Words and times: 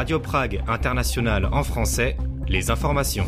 Radio 0.00 0.18
Prague 0.18 0.62
International 0.66 1.46
en 1.52 1.62
français, 1.62 2.16
les 2.48 2.70
informations. 2.70 3.26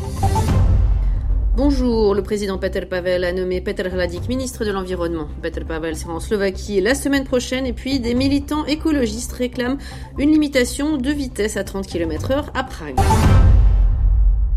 Bonjour, 1.55 2.15
le 2.15 2.23
président 2.23 2.57
Peter 2.57 2.81
Pavel 2.87 3.25
a 3.25 3.31
nommé 3.31 3.61
Peter 3.61 3.83
Hladik 3.83 4.27
ministre 4.27 4.65
de 4.65 4.71
l'Environnement. 4.71 5.27
Peter 5.43 5.63
Pavel 5.63 5.95
sera 5.95 6.13
en 6.13 6.19
Slovaquie 6.19 6.81
la 6.81 6.95
semaine 6.95 7.25
prochaine 7.25 7.67
et 7.67 7.73
puis 7.73 7.99
des 7.99 8.15
militants 8.15 8.65
écologistes 8.65 9.33
réclament 9.33 9.77
une 10.17 10.31
limitation 10.31 10.97
de 10.97 11.11
vitesse 11.11 11.57
à 11.57 11.63
30 11.63 11.85
km 11.85 12.31
h 12.31 12.45
à 12.55 12.63
Prague. 12.63 12.99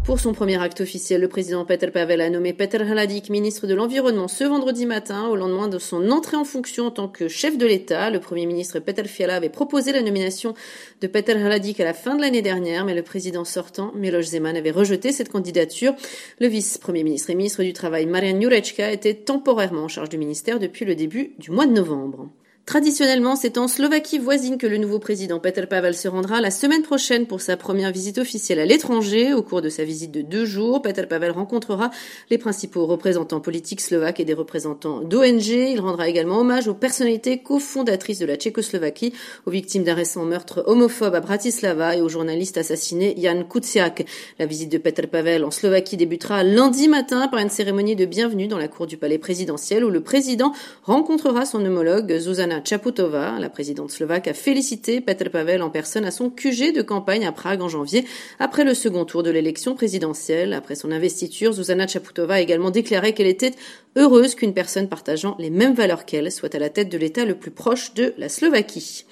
Pour 0.07 0.21
son 0.21 0.33
premier 0.33 0.63
acte 0.63 0.81
officiel, 0.81 1.21
le 1.21 1.27
président 1.27 1.65
Peter 1.65 1.91
Pavel 1.91 2.21
a 2.21 2.31
nommé 2.31 2.53
Peter 2.53 2.79
Hladik 2.79 3.29
ministre 3.29 3.67
de 3.67 3.75
l'Environnement 3.75 4.29
ce 4.29 4.45
vendredi 4.45 4.87
matin, 4.87 5.27
au 5.27 5.35
lendemain 5.35 5.67
de 5.67 5.81
son 5.81 6.13
entrée 6.13 6.37
en 6.37 6.45
fonction 6.45 6.87
en 6.87 6.91
tant 6.93 7.09
que 7.09 7.27
chef 7.27 7.59
de 7.59 7.67
l'État. 7.67 8.09
Le 8.09 8.21
premier 8.21 8.47
ministre 8.47 8.79
Peter 8.79 9.03
Fiala 9.03 9.35
avait 9.35 9.49
proposé 9.49 9.91
la 9.91 10.03
nomination 10.03 10.55
de 11.01 11.09
Peter 11.09 11.35
Hladik 11.35 11.81
à 11.81 11.85
la 11.85 11.93
fin 11.93 12.15
de 12.15 12.21
l'année 12.21 12.41
dernière, 12.41 12.85
mais 12.85 12.95
le 12.95 13.03
président 13.03 13.45
sortant, 13.45 13.91
Miloš 13.97 14.27
Zeman, 14.27 14.57
avait 14.57 14.71
rejeté 14.71 15.11
cette 15.11 15.29
candidature. 15.29 15.93
Le 16.39 16.47
vice-premier 16.47 17.03
ministre 17.03 17.31
et 17.31 17.35
ministre 17.35 17.65
du 17.65 17.73
Travail, 17.73 18.07
Marian 18.07 18.41
Jurečka, 18.41 18.93
était 18.93 19.15
temporairement 19.15 19.83
en 19.83 19.89
charge 19.89 20.09
du 20.09 20.19
ministère 20.19 20.61
depuis 20.61 20.85
le 20.85 20.95
début 20.95 21.35
du 21.41 21.51
mois 21.51 21.67
de 21.67 21.73
novembre. 21.73 22.31
Traditionnellement, 22.67 23.37
c'est 23.37 23.59
en 23.59 23.69
Slovaquie 23.69 24.19
voisine 24.19 24.59
que 24.59 24.67
le 24.67 24.77
nouveau 24.77 24.99
président 24.99 25.39
Peter 25.39 25.67
Pavel 25.67 25.95
se 25.95 26.09
rendra 26.09 26.41
la 26.41 26.51
semaine 26.51 26.83
prochaine 26.83 27.29
pour 27.29 27.41
sa 27.41 27.57
première 27.57 27.93
visite 27.93 28.19
officielle 28.19 28.59
à 28.59 28.65
l'étranger. 28.65 29.33
Au 29.33 29.43
cours 29.43 29.63
de 29.63 29.69
sa 29.69 29.85
visite 29.85 30.11
de 30.11 30.21
deux 30.21 30.45
jours, 30.45 30.83
Peter 30.83 31.07
Pavel 31.07 31.31
rencontrera 31.31 31.93
les 32.29 32.39
principaux 32.39 32.85
représentants 32.87 33.39
politiques 33.39 33.81
slovaques 33.81 34.19
et 34.19 34.25
des 34.25 34.35
représentants 34.35 35.01
d'ONG. 35.01 35.47
Il 35.47 35.79
rendra 35.79 36.09
également 36.09 36.41
hommage 36.41 36.67
aux 36.67 36.75
personnalités 36.75 37.39
cofondatrices 37.39 38.19
de 38.19 38.27
la 38.27 38.35
Tchécoslovaquie, 38.35 39.13
aux 39.47 39.53
victimes 39.53 39.85
d'un 39.85 39.95
récent 39.95 40.25
meurtre 40.25 40.65
homophobe 40.67 41.15
à 41.15 41.21
Bratislava 41.21 41.95
et 41.95 42.01
au 42.01 42.09
journaliste 42.09 42.59
assassiné 42.59 43.15
Jan 43.17 43.45
Kuciak. 43.45 44.05
La 44.41 44.47
visite 44.47 44.73
de 44.73 44.79
Peter 44.79 45.07
Pavel 45.07 45.45
en 45.45 45.53
Slovaquie 45.53 45.97
débutera 45.97 46.43
lundi 46.43 46.89
matin 46.89 47.29
par 47.29 47.39
une 47.39 47.49
cérémonie 47.49 47.95
de 47.95 48.07
bienvenue 48.07 48.49
dans 48.49 48.59
la 48.59 48.67
cour 48.67 48.89
du 48.89 48.97
palais 48.97 49.19
présidentiel 49.19 49.85
où 49.85 49.91
le 49.91 50.03
président 50.03 50.53
rencontrera 50.83 51.47
son 51.47 51.65
homologue 51.65 52.19
Zuzana 52.19 52.56
Chaputova, 52.65 53.39
la 53.39 53.49
présidente 53.49 53.91
slovaque, 53.91 54.29
a 54.29 54.35
félicité 54.35 55.01
Petr 55.01 55.31
Pavel 55.31 55.63
en 55.63 55.71
personne 55.71 56.05
à 56.05 56.11
son 56.11 56.31
QG 56.31 56.73
de 56.75 56.83
campagne 56.83 57.27
à 57.27 57.33
Prague 57.33 57.63
en 57.63 57.69
janvier, 57.69 58.05
après 58.39 58.65
le 58.65 58.75
second 58.75 59.05
tour 59.05 59.23
de 59.23 59.31
l'élection 59.31 59.75
présidentielle. 59.75 60.53
Après 60.53 60.75
son 60.75 60.91
investiture, 60.91 61.53
Zuzana 61.53 61.87
Chaputova 61.87 62.35
a 62.35 62.41
également 62.41 62.71
déclaré 62.71 63.15
qu'elle 63.15 63.27
était 63.27 63.55
heureuse 63.97 64.35
qu'une 64.35 64.55
personne 64.55 64.89
partageant 64.89 65.37
les 65.39 65.51
mêmes 65.51 65.75
valeurs 65.75 66.05
qu'elle 66.05 66.31
soit 66.31 66.55
à 66.55 66.59
la 66.59 66.71
tête 66.71 66.89
de 66.89 66.99
l'État 66.99 67.25
le 67.25 67.35
plus 67.35 67.51
proche 67.51 67.95
de 67.95 68.15
la 68.19 68.29
Slovaquie. 68.29 69.05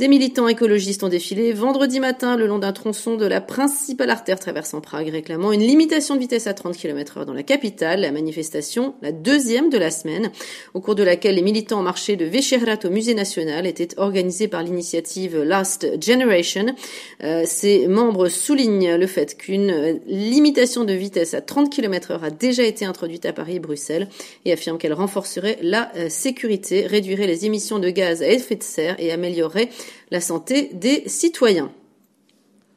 Des 0.00 0.08
militants 0.08 0.48
écologistes 0.48 1.02
ont 1.02 1.10
défilé 1.10 1.52
vendredi 1.52 2.00
matin 2.00 2.38
le 2.38 2.46
long 2.46 2.58
d'un 2.58 2.72
tronçon 2.72 3.16
de 3.16 3.26
la 3.26 3.42
principale 3.42 4.08
artère 4.08 4.40
traversant 4.40 4.80
Prague, 4.80 5.10
réclamant 5.10 5.52
une 5.52 5.60
limitation 5.60 6.14
de 6.14 6.20
vitesse 6.20 6.46
à 6.46 6.54
30 6.54 6.74
km 6.74 7.18
heure 7.18 7.26
dans 7.26 7.34
la 7.34 7.42
capitale. 7.42 8.00
La 8.00 8.10
manifestation, 8.10 8.94
la 9.02 9.12
deuxième 9.12 9.68
de 9.68 9.76
la 9.76 9.90
semaine, 9.90 10.32
au 10.72 10.80
cours 10.80 10.94
de 10.94 11.02
laquelle 11.02 11.34
les 11.34 11.42
militants 11.42 11.80
ont 11.80 11.82
marché 11.82 12.16
de 12.16 12.24
Vechehrat 12.24 12.78
au 12.84 12.88
musée 12.88 13.12
national, 13.12 13.66
était 13.66 13.88
organisée 13.98 14.48
par 14.48 14.62
l'initiative 14.62 15.36
Last 15.42 15.86
Generation. 16.02 16.74
Euh, 17.22 17.42
ses 17.44 17.86
membres 17.86 18.30
soulignent 18.30 18.96
le 18.96 19.06
fait 19.06 19.36
qu'une 19.36 20.00
limitation 20.06 20.84
de 20.84 20.94
vitesse 20.94 21.34
à 21.34 21.42
30 21.42 21.70
km 21.70 22.12
heure 22.12 22.24
a 22.24 22.30
déjà 22.30 22.62
été 22.62 22.86
introduite 22.86 23.26
à 23.26 23.34
Paris 23.34 23.56
et 23.56 23.60
Bruxelles 23.60 24.08
et 24.46 24.52
affirment 24.54 24.78
qu'elle 24.78 24.94
renforcerait 24.94 25.58
la 25.60 25.92
euh, 25.96 26.08
sécurité, 26.08 26.86
réduirait 26.86 27.26
les 27.26 27.44
émissions 27.44 27.78
de 27.78 27.90
gaz 27.90 28.22
à 28.22 28.28
effet 28.28 28.56
de 28.56 28.62
serre 28.62 28.96
et 28.98 29.12
améliorerait 29.12 29.68
la 30.10 30.20
santé 30.20 30.70
des 30.74 31.08
citoyens. 31.08 31.70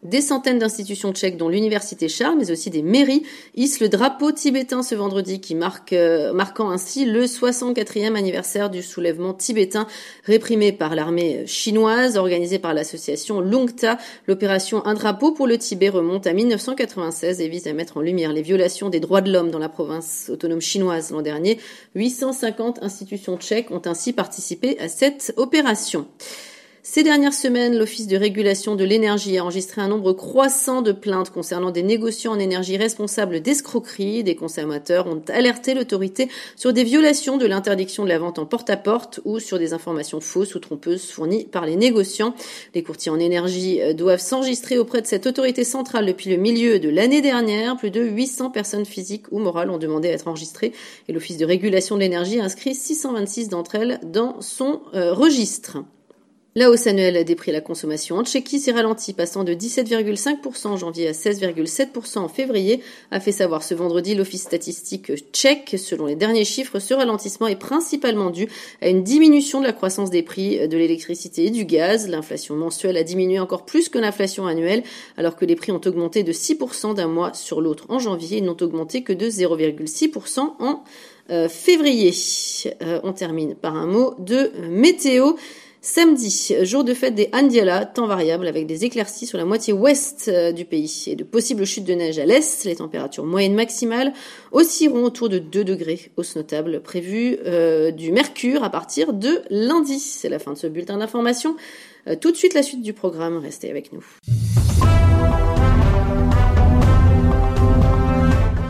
Des 0.04 0.20
centaines 0.20 0.60
d'institutions 0.60 1.14
tchèques, 1.14 1.38
dont 1.38 1.48
l'université 1.48 2.10
Charles, 2.10 2.36
mais 2.38 2.52
aussi 2.52 2.70
des 2.70 2.82
mairies, 2.82 3.24
hissent 3.56 3.80
le 3.80 3.88
drapeau 3.88 4.34
tibétain 4.34 4.84
ce 4.84 4.96
vendredi, 4.96 5.40
qui 5.40 5.58
euh, 5.94 6.34
marquant 6.34 6.72
ainsi 6.72 7.06
le 7.06 7.24
64e 7.24 8.16
anniversaire 8.16 8.70
du 8.70 8.84
soulèvement 8.84 9.34
tibétain 9.34 9.88
réprimé 10.26 10.74
par 10.74 10.94
l'armée 10.94 11.48
chinoise, 11.48 12.18
organisé 12.18 12.60
par 12.60 12.74
l'association 12.74 13.40
Lungta. 13.40 13.98
L'opération 14.28 14.86
Un 14.86 14.94
drapeau 14.94 15.32
pour 15.32 15.48
le 15.48 15.58
Tibet 15.58 15.88
remonte 15.88 16.28
à 16.28 16.34
1996 16.34 17.40
et 17.40 17.48
vise 17.48 17.68
à 17.68 17.74
mettre 17.74 17.96
en 17.96 18.02
lumière 18.02 18.34
les 18.34 18.42
violations 18.42 18.90
des 18.90 19.00
droits 19.00 19.22
de 19.22 19.32
l'homme 19.32 19.52
dans 19.52 19.60
la 19.60 19.70
province 19.70 20.30
autonome 20.30 20.60
chinoise 20.60 21.12
l'an 21.12 21.22
dernier. 21.22 21.60
850 21.96 22.84
institutions 22.84 23.38
tchèques 23.38 23.72
ont 23.72 23.82
ainsi 23.86 24.12
participé 24.12 24.78
à 24.80 24.90
cette 24.90 25.34
opération. 25.38 26.08
Ces 26.86 27.02
dernières 27.02 27.34
semaines, 27.34 27.78
l'Office 27.78 28.08
de 28.08 28.18
régulation 28.18 28.76
de 28.76 28.84
l'énergie 28.84 29.38
a 29.38 29.44
enregistré 29.44 29.80
un 29.80 29.88
nombre 29.88 30.12
croissant 30.12 30.82
de 30.82 30.92
plaintes 30.92 31.30
concernant 31.30 31.72
des 31.72 31.82
négociants 31.82 32.34
en 32.34 32.40
énergie 32.40 32.76
responsables 32.76 33.40
d'escroquerie. 33.40 34.22
Des 34.22 34.36
consommateurs 34.36 35.08
ont 35.08 35.22
alerté 35.30 35.76
l'autorité 35.76 36.28
sur 36.58 36.74
des 36.74 36.84
violations 36.84 37.38
de 37.38 37.46
l'interdiction 37.46 38.04
de 38.04 38.10
la 38.10 38.20
vente 38.20 38.38
en 38.38 38.46
porte-à-porte 38.46 39.22
ou 39.24 39.40
sur 39.40 39.60
des 39.60 39.72
informations 39.72 40.20
fausses 40.20 40.56
ou 40.56 40.60
trompeuses 40.60 41.10
fournies 41.10 41.46
par 41.46 41.66
les 41.66 41.78
négociants. 41.78 42.36
Les 42.76 42.84
courtiers 42.84 43.14
en 43.14 43.20
énergie 43.20 43.82
euh, 43.82 43.94
doivent 43.94 44.20
s'enregistrer 44.20 44.78
auprès 44.78 45.02
de 45.02 45.08
cette 45.08 45.26
autorité 45.26 45.64
centrale 45.64 46.06
depuis 46.06 46.32
le 46.32 46.36
milieu 46.36 46.80
de 46.80 46.90
l'année 46.90 47.22
dernière. 47.22 47.78
Plus 47.78 47.92
de 47.92 48.04
800 48.04 48.50
personnes 48.50 48.86
physiques 48.86 49.32
ou 49.32 49.40
morales 49.40 49.70
ont 49.70 49.78
demandé 49.78 50.10
à 50.10 50.12
être 50.12 50.28
enregistrées 50.28 50.74
et 51.08 51.14
l'Office 51.14 51.38
de 51.38 51.46
régulation 51.46 51.96
de 51.96 52.02
l'énergie 52.02 52.42
a 52.42 52.44
inscrit 52.44 52.76
626 52.76 53.48
d'entre 53.48 53.76
elles 53.76 54.02
dans 54.04 54.42
son 54.42 54.82
euh, 54.94 55.14
registre. 55.14 55.78
La 56.56 56.70
hausse 56.70 56.86
annuelle 56.86 57.26
des 57.26 57.34
prix 57.34 57.50
à 57.50 57.54
la 57.56 57.62
consommation 57.62 58.18
en 58.18 58.24
Tchéquie 58.24 58.60
s'est 58.60 58.74
ralentie, 58.74 59.14
passant 59.14 59.44
de 59.44 59.56
17,5% 59.56 60.68
en 60.68 60.78
janvier 60.78 61.08
à 61.08 61.12
16,7% 61.12 62.20
en 62.20 62.28
février, 62.28 62.80
a 63.10 63.20
fait 63.20 63.32
savoir 63.32 63.64
ce 63.64 63.74
vendredi 63.74 64.14
l'Office 64.14 64.44
statistique 64.44 65.12
tchèque. 65.32 65.74
Selon 65.80 66.06
les 66.06 66.16
derniers 66.16 66.46
chiffres, 66.46 66.78
ce 66.78 66.94
ralentissement 66.94 67.48
est 67.48 67.56
principalement 67.56 68.30
dû 68.30 68.48
à 68.84 68.90
une 68.90 69.02
diminution 69.02 69.62
de 69.62 69.66
la 69.66 69.74
croissance 69.74 70.12
des 70.12 70.22
prix 70.22 70.68
de 70.68 70.78
l'électricité 70.78 71.48
et 71.48 71.50
du 71.50 71.66
gaz. 71.66 72.08
L'inflation 72.08 72.56
mensuelle 72.56 72.98
a 72.98 73.04
diminué 73.04 73.40
encore 73.40 73.66
plus 73.66 73.90
que 73.90 73.98
l'inflation 73.98 74.46
annuelle, 74.46 74.84
alors 75.18 75.36
que 75.36 75.46
les 75.46 75.56
prix 75.56 75.72
ont 75.72 75.82
augmenté 75.84 76.22
de 76.22 76.34
6% 76.34 76.94
d'un 76.94 77.08
mois 77.08 77.34
sur 77.34 77.62
l'autre 77.62 77.86
en 77.90 77.98
janvier 77.98 78.38
et 78.38 78.42
n'ont 78.42 78.58
augmenté 78.62 79.02
que 79.02 79.14
de 79.14 79.28
0,6% 79.28 80.40
en 80.60 80.84
euh, 81.32 81.50
février. 81.50 82.14
Euh, 82.84 83.00
on 83.02 83.12
termine 83.12 83.56
par 83.56 83.76
un 83.76 83.88
mot 83.88 84.14
de 84.20 84.52
météo. 84.70 85.34
Samedi, 85.86 86.56
jour 86.62 86.86
de 86.86 86.94
fête 86.94 87.14
des 87.14 87.30
Andiala, 87.34 87.86
temps 87.86 88.08
variable 88.08 88.48
avec 88.48 88.66
des 88.66 88.86
éclaircies 88.86 89.26
sur 89.26 89.38
la 89.38 89.44
moitié 89.44 89.74
ouest 89.74 90.30
euh, 90.30 90.54
du 90.54 90.64
pays 90.64 91.04
et 91.08 91.18
de 91.18 91.26
possibles 91.26 91.66
chutes 91.66 91.84
de 91.84 91.94
neige 91.94 92.18
à 92.20 92.26
l'est. 92.26 92.64
Les 92.64 92.78
températures 92.78 93.26
moyennes 93.26 93.54
maximales 93.54 94.14
oscilleront 94.54 95.04
autour 95.04 95.28
de 95.28 95.40
2 95.40 95.66
degrés, 95.66 96.10
hausse 96.16 96.38
notable 96.38 96.82
prévue 96.82 97.38
euh, 97.46 97.92
du 97.92 98.14
mercure 98.14 98.64
à 98.64 98.70
partir 98.70 99.12
de 99.12 99.42
lundi. 99.50 100.00
C'est 100.00 100.30
la 100.30 100.40
fin 100.40 100.54
de 100.54 100.58
ce 100.58 100.68
bulletin 100.68 101.00
d'information. 101.00 101.58
Euh, 102.08 102.16
tout 102.16 102.32
de 102.32 102.38
suite 102.38 102.54
la 102.54 102.64
suite 102.64 102.82
du 102.82 102.94
programme, 102.94 103.36
restez 103.36 103.70
avec 103.70 103.92
nous. 103.92 104.06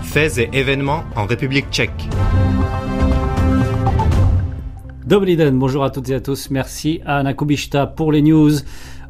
Faits 0.01 0.39
et 0.39 0.49
événements 0.51 1.03
en 1.15 1.27
République 1.27 1.69
tchèque. 1.69 2.09
Dobriden, 5.05 5.59
bonjour 5.59 5.83
à 5.83 5.89
toutes 5.89 6.09
et 6.09 6.15
à 6.15 6.21
tous. 6.21 6.49
Merci 6.49 7.01
à 7.05 7.17
Anna 7.17 7.33
Kubishta 7.33 7.87
pour 7.87 8.13
les 8.13 8.21
news. 8.21 8.51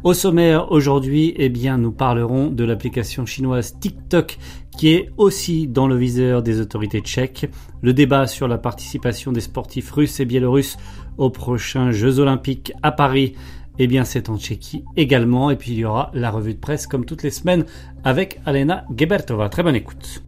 Au 0.04 0.16
sommaire 0.16 0.72
aujourd'hui, 0.72 1.36
eh 1.38 1.50
bien, 1.50 1.78
nous 1.78 1.92
parlerons 1.92 2.48
de 2.50 2.64
l'application 2.64 3.28
chinoise 3.28 3.78
TikTok 3.80 4.40
qui 4.76 4.90
est 4.90 5.12
aussi 5.18 5.68
dans 5.68 5.88
le 5.88 5.96
viseur 5.96 6.42
des 6.42 6.59
autorités 6.59 7.02
tchèques. 7.02 7.48
Le 7.84 7.94
débat 7.94 8.26
sur 8.26 8.48
la 8.48 8.58
participation 8.58 9.31
des 9.31 9.42
sportifs 9.42 9.92
russes 9.92 10.19
et 10.19 10.25
biélorusses 10.25 10.78
aux 11.19 11.30
prochains 11.30 11.92
Jeux 11.92 12.18
olympiques 12.18 12.74
à 12.81 12.92
Paris. 12.92 13.36
Eh 13.78 13.86
bien, 13.86 14.04
c'est 14.04 14.30
en 14.30 14.38
Tchéquie 14.38 14.84
également. 14.98 15.51
Et 15.51 15.56
puis, 15.57 15.74
il 15.74 15.78
y 15.78 15.86
aura 15.86 16.10
la 16.16 16.31
revue 16.31 16.56
de 16.56 16.60
presse 16.60 16.88
comme 16.88 17.06
toutes 17.06 17.22
les 17.22 17.31
semaines 17.31 17.66
avec 18.04 18.39
Alena 18.48 18.86
Gebertova. 18.96 19.48
Très 19.50 19.62
bonne 19.62 19.75
écoute. 19.75 20.24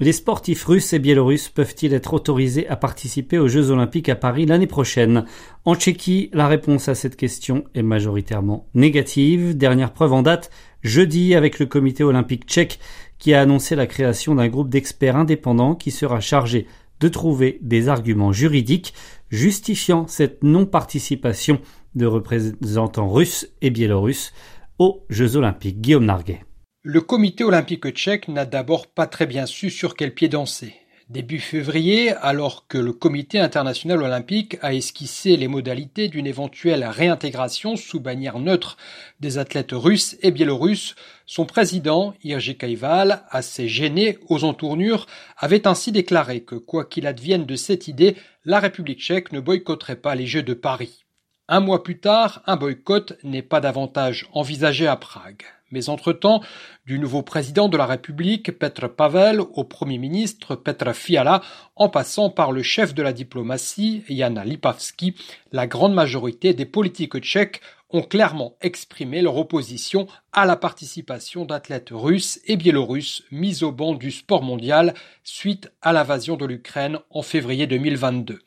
Les 0.00 0.12
sportifs 0.12 0.64
russes 0.64 0.92
et 0.92 0.98
biélorusses 0.98 1.48
peuvent-ils 1.48 1.94
être 1.94 2.14
autorisés 2.14 2.66
à 2.66 2.74
participer 2.74 3.38
aux 3.38 3.46
Jeux 3.46 3.70
olympiques 3.70 4.08
à 4.08 4.16
Paris 4.16 4.44
l'année 4.44 4.66
prochaine? 4.66 5.24
En 5.64 5.76
Tchéquie, 5.76 6.30
la 6.32 6.48
réponse 6.48 6.88
à 6.88 6.96
cette 6.96 7.14
question 7.14 7.64
est 7.76 7.82
majoritairement 7.82 8.66
négative. 8.74 9.56
Dernière 9.56 9.92
preuve 9.92 10.12
en 10.12 10.22
date, 10.22 10.50
jeudi 10.82 11.36
avec 11.36 11.60
le 11.60 11.66
comité 11.66 12.02
olympique 12.02 12.46
tchèque 12.46 12.80
qui 13.20 13.34
a 13.34 13.40
annoncé 13.40 13.76
la 13.76 13.86
création 13.86 14.34
d'un 14.34 14.48
groupe 14.48 14.68
d'experts 14.68 15.14
indépendants 15.14 15.76
qui 15.76 15.92
sera 15.92 16.18
chargé 16.18 16.66
de 16.98 17.06
trouver 17.06 17.60
des 17.62 17.88
arguments 17.88 18.32
juridiques 18.32 18.94
justifiant 19.30 20.08
cette 20.08 20.42
non-participation 20.42 21.60
de 21.94 22.06
représentants 22.06 23.12
russes 23.12 23.48
et 23.62 23.70
biélorusses 23.70 24.32
aux 24.80 25.04
Jeux 25.08 25.36
olympiques. 25.36 25.80
Guillaume 25.80 26.06
Narguet. 26.06 26.40
Le 26.86 27.00
comité 27.00 27.44
olympique 27.44 27.88
tchèque 27.92 28.28
n'a 28.28 28.44
d'abord 28.44 28.88
pas 28.88 29.06
très 29.06 29.24
bien 29.24 29.46
su 29.46 29.70
sur 29.70 29.96
quel 29.96 30.12
pied 30.12 30.28
danser. 30.28 30.74
Début 31.08 31.38
février, 31.38 32.12
alors 32.12 32.66
que 32.68 32.76
le 32.76 32.92
Comité 32.92 33.38
international 33.40 34.02
olympique 34.02 34.58
a 34.60 34.74
esquissé 34.74 35.38
les 35.38 35.48
modalités 35.48 36.08
d'une 36.08 36.26
éventuelle 36.26 36.84
réintégration 36.84 37.76
sous 37.76 38.00
bannière 38.00 38.38
neutre 38.38 38.76
des 39.18 39.38
athlètes 39.38 39.72
russes 39.72 40.18
et 40.20 40.30
biélorusses, 40.30 40.94
son 41.24 41.46
président, 41.46 42.12
Irji 42.22 42.58
Kaival, 42.58 43.24
assez 43.30 43.66
gêné 43.66 44.18
aux 44.28 44.44
entournures, 44.44 45.06
avait 45.38 45.66
ainsi 45.66 45.90
déclaré 45.90 46.42
que 46.42 46.56
quoi 46.56 46.84
qu'il 46.84 47.06
advienne 47.06 47.46
de 47.46 47.56
cette 47.56 47.88
idée, 47.88 48.14
la 48.44 48.60
République 48.60 49.00
tchèque 49.00 49.32
ne 49.32 49.40
boycotterait 49.40 49.96
pas 49.96 50.14
les 50.14 50.26
Jeux 50.26 50.42
de 50.42 50.52
Paris. 50.52 51.06
Un 51.48 51.60
mois 51.60 51.82
plus 51.82 51.98
tard, 51.98 52.42
un 52.44 52.56
boycott 52.56 53.14
n'est 53.22 53.40
pas 53.40 53.62
davantage 53.62 54.28
envisagé 54.34 54.86
à 54.86 54.96
Prague. 54.96 55.44
Mais 55.74 55.88
entre-temps, 55.88 56.40
du 56.86 57.00
nouveau 57.00 57.22
président 57.22 57.68
de 57.68 57.76
la 57.76 57.84
République, 57.84 58.56
Petr 58.56 58.88
Pavel, 58.88 59.40
au 59.40 59.64
Premier 59.64 59.98
ministre, 59.98 60.54
Petr 60.54 60.94
Fiala, 60.94 61.42
en 61.74 61.88
passant 61.88 62.30
par 62.30 62.52
le 62.52 62.62
chef 62.62 62.94
de 62.94 63.02
la 63.02 63.12
diplomatie, 63.12 64.04
Jana 64.08 64.44
Lipavsky, 64.44 65.16
la 65.50 65.66
grande 65.66 65.92
majorité 65.92 66.54
des 66.54 66.64
politiques 66.64 67.18
tchèques 67.18 67.60
ont 67.90 68.02
clairement 68.02 68.54
exprimé 68.60 69.20
leur 69.20 69.36
opposition 69.36 70.06
à 70.32 70.46
la 70.46 70.54
participation 70.54 71.44
d'athlètes 71.44 71.90
russes 71.90 72.40
et 72.46 72.56
biélorusses 72.56 73.24
mis 73.32 73.64
au 73.64 73.72
banc 73.72 73.94
du 73.94 74.12
sport 74.12 74.42
mondial 74.42 74.94
suite 75.24 75.72
à 75.82 75.92
l'invasion 75.92 76.36
de 76.36 76.46
l'Ukraine 76.46 77.00
en 77.10 77.22
février 77.22 77.66
2022. 77.66 78.38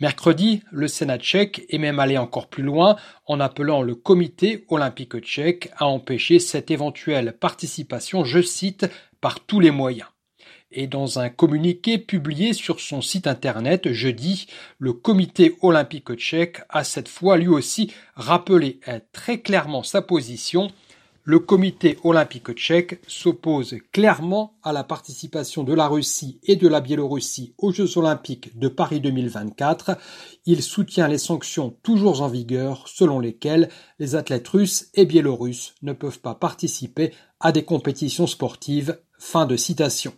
Mercredi, 0.00 0.62
le 0.70 0.88
Sénat 0.88 1.18
tchèque 1.18 1.64
est 1.68 1.78
même 1.78 1.98
allé 1.98 2.18
encore 2.18 2.48
plus 2.48 2.62
loin 2.62 2.96
en 3.26 3.40
appelant 3.40 3.82
le 3.82 3.94
comité 3.94 4.64
olympique 4.68 5.18
tchèque 5.20 5.70
à 5.76 5.86
empêcher 5.86 6.38
cette 6.38 6.70
éventuelle 6.70 7.36
participation, 7.38 8.24
je 8.24 8.42
cite, 8.42 8.86
par 9.20 9.40
tous 9.40 9.60
les 9.60 9.70
moyens. 9.70 10.08
Et 10.74 10.86
dans 10.86 11.18
un 11.18 11.28
communiqué 11.28 11.98
publié 11.98 12.54
sur 12.54 12.80
son 12.80 13.02
site 13.02 13.26
internet 13.26 13.92
jeudi, 13.92 14.46
le 14.78 14.94
comité 14.94 15.54
olympique 15.60 16.14
tchèque 16.14 16.62
a 16.70 16.82
cette 16.82 17.08
fois 17.08 17.36
lui 17.36 17.48
aussi 17.48 17.92
rappelé 18.16 18.80
très 19.12 19.40
clairement 19.40 19.82
sa 19.82 20.00
position 20.00 20.70
le 21.24 21.38
comité 21.38 21.98
olympique 22.02 22.52
tchèque 22.52 23.00
s'oppose 23.06 23.76
clairement 23.92 24.58
à 24.64 24.72
la 24.72 24.82
participation 24.82 25.62
de 25.62 25.72
la 25.72 25.86
Russie 25.86 26.40
et 26.42 26.56
de 26.56 26.66
la 26.66 26.80
Biélorussie 26.80 27.54
aux 27.58 27.72
Jeux 27.72 27.96
olympiques 27.96 28.58
de 28.58 28.66
Paris 28.66 29.00
2024. 29.00 29.96
Il 30.46 30.62
soutient 30.62 31.06
les 31.06 31.18
sanctions 31.18 31.76
toujours 31.84 32.22
en 32.22 32.28
vigueur 32.28 32.88
selon 32.88 33.20
lesquelles 33.20 33.68
les 34.00 34.16
athlètes 34.16 34.48
russes 34.48 34.88
et 34.94 35.06
biélorusses 35.06 35.74
ne 35.82 35.92
peuvent 35.92 36.20
pas 36.20 36.34
participer 36.34 37.12
à 37.38 37.52
des 37.52 37.64
compétitions 37.64 38.26
sportives. 38.26 38.98
Fin 39.16 39.46
de 39.46 39.56
citation. 39.56 40.14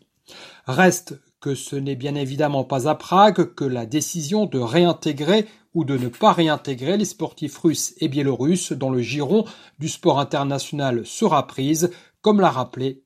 Reste 0.67 1.21
que 1.45 1.55
ce 1.55 1.77
n'est 1.77 1.95
bien 1.95 2.15
évidemment 2.15 2.65
pas 2.65 2.89
à 2.89 2.95
Prague 2.95 3.53
que 3.55 3.67
la 3.67 3.85
décision 3.85 4.47
de 4.47 4.59
réintégrer 4.59 5.45
ou 5.75 5.85
de 5.85 5.99
ne 5.99 6.09
pas 6.09 6.33
réintégrer 6.33 6.97
les 6.97 7.05
sportifs 7.05 7.59
russes 7.59 7.93
et 8.01 8.09
biélorusses 8.09 8.73
dans 8.73 8.89
le 8.89 9.03
giron 9.03 9.45
du 9.79 9.89
sport 9.89 10.21
international 10.21 11.03
sera 11.05 11.47
prise, 11.47 11.91
comme 12.23 12.41
l'a 12.41 12.49
rappelé. 12.49 13.03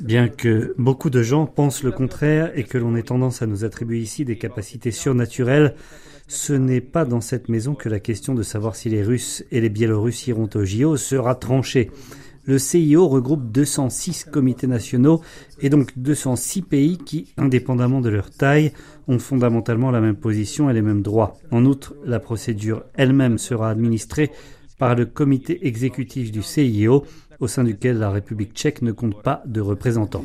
Bien 0.00 0.28
que 0.28 0.74
beaucoup 0.76 1.10
de 1.10 1.22
gens 1.22 1.46
pensent 1.46 1.84
le 1.84 1.92
contraire 1.92 2.50
et 2.58 2.64
que 2.64 2.78
l'on 2.78 2.96
ait 2.96 3.04
tendance 3.04 3.42
à 3.42 3.46
nous 3.46 3.64
attribuer 3.64 4.00
ici 4.00 4.24
des 4.24 4.38
capacités 4.38 4.90
surnaturelles, 4.90 5.76
ce 6.26 6.52
n'est 6.52 6.80
pas 6.80 7.04
dans 7.04 7.20
cette 7.20 7.48
maison 7.48 7.76
que 7.76 7.88
la 7.88 8.00
question 8.00 8.34
de 8.34 8.42
savoir 8.42 8.74
si 8.74 8.88
les 8.88 9.04
Russes 9.04 9.44
et 9.52 9.60
les 9.60 9.68
Biélorusses 9.68 10.26
iront 10.26 10.50
au 10.56 10.64
JO 10.64 10.96
sera 10.96 11.36
tranchée. 11.36 11.92
Le 12.46 12.58
CIO 12.58 13.08
regroupe 13.08 13.50
206 13.50 14.24
comités 14.24 14.66
nationaux 14.66 15.22
et 15.60 15.70
donc 15.70 15.92
206 15.96 16.62
pays 16.62 16.98
qui, 16.98 17.32
indépendamment 17.38 18.02
de 18.02 18.10
leur 18.10 18.30
taille, 18.30 18.72
ont 19.08 19.18
fondamentalement 19.18 19.90
la 19.90 20.02
même 20.02 20.16
position 20.16 20.68
et 20.68 20.74
les 20.74 20.82
mêmes 20.82 21.00
droits. 21.00 21.38
En 21.50 21.64
outre, 21.64 21.94
la 22.04 22.20
procédure 22.20 22.84
elle-même 22.94 23.38
sera 23.38 23.70
administrée 23.70 24.30
par 24.78 24.94
le 24.94 25.06
comité 25.06 25.66
exécutif 25.66 26.32
du 26.32 26.42
CIO, 26.42 27.04
au 27.40 27.48
sein 27.48 27.64
duquel 27.64 27.98
la 27.98 28.10
République 28.10 28.52
tchèque 28.52 28.82
ne 28.82 28.92
compte 28.92 29.22
pas 29.22 29.42
de 29.46 29.60
représentants. 29.60 30.24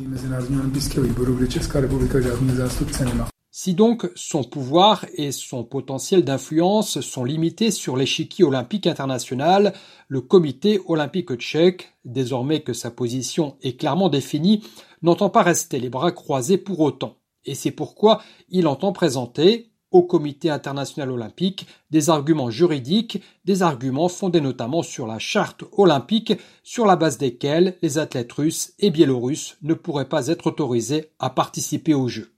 Si 3.52 3.74
donc 3.74 4.08
son 4.14 4.44
pouvoir 4.44 5.06
et 5.14 5.32
son 5.32 5.64
potentiel 5.64 6.24
d'influence 6.24 7.00
sont 7.00 7.24
limités 7.24 7.72
sur 7.72 7.96
l'échiquier 7.96 8.44
olympique 8.44 8.86
international, 8.86 9.72
le 10.06 10.20
comité 10.20 10.80
olympique 10.86 11.34
tchèque, 11.34 11.92
désormais 12.04 12.60
que 12.60 12.72
sa 12.72 12.92
position 12.92 13.56
est 13.62 13.76
clairement 13.76 14.08
définie, 14.08 14.62
n'entend 15.02 15.30
pas 15.30 15.42
rester 15.42 15.80
les 15.80 15.90
bras 15.90 16.12
croisés 16.12 16.58
pour 16.58 16.78
autant. 16.78 17.16
Et 17.44 17.56
c'est 17.56 17.72
pourquoi 17.72 18.22
il 18.50 18.68
entend 18.68 18.92
présenter 18.92 19.72
au 19.90 20.04
comité 20.04 20.48
international 20.48 21.10
olympique 21.10 21.66
des 21.90 22.08
arguments 22.08 22.50
juridiques, 22.50 23.20
des 23.44 23.64
arguments 23.64 24.08
fondés 24.08 24.40
notamment 24.40 24.84
sur 24.84 25.08
la 25.08 25.18
charte 25.18 25.64
olympique 25.72 26.34
sur 26.62 26.86
la 26.86 26.94
base 26.94 27.18
desquels 27.18 27.76
les 27.82 27.98
athlètes 27.98 28.32
russes 28.32 28.74
et 28.78 28.90
biélorusses 28.90 29.56
ne 29.62 29.74
pourraient 29.74 30.08
pas 30.08 30.28
être 30.28 30.46
autorisés 30.46 31.10
à 31.18 31.30
participer 31.30 31.94
aux 31.94 32.06
Jeux. 32.06 32.32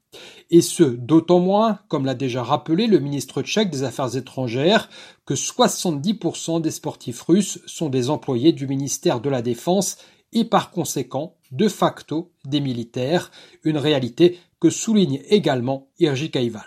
Et 0.50 0.60
ce, 0.60 0.82
d'autant 0.82 1.40
moins, 1.40 1.78
comme 1.88 2.04
l'a 2.04 2.14
déjà 2.14 2.42
rappelé 2.42 2.86
le 2.86 2.98
ministre 2.98 3.42
tchèque 3.42 3.70
des 3.70 3.84
Affaires 3.84 4.16
étrangères, 4.16 4.88
que 5.24 5.34
70% 5.34 6.60
des 6.60 6.70
sportifs 6.70 7.22
russes 7.22 7.60
sont 7.66 7.88
des 7.88 8.10
employés 8.10 8.52
du 8.52 8.66
ministère 8.66 9.20
de 9.20 9.30
la 9.30 9.42
Défense 9.42 9.96
et 10.32 10.44
par 10.44 10.70
conséquent, 10.70 11.36
de 11.50 11.68
facto, 11.68 12.30
des 12.46 12.60
militaires, 12.60 13.30
une 13.64 13.76
réalité 13.76 14.38
que 14.62 14.70
souligne 14.70 15.20
également 15.28 15.88
Irji 15.98 16.30
Kaival. 16.30 16.62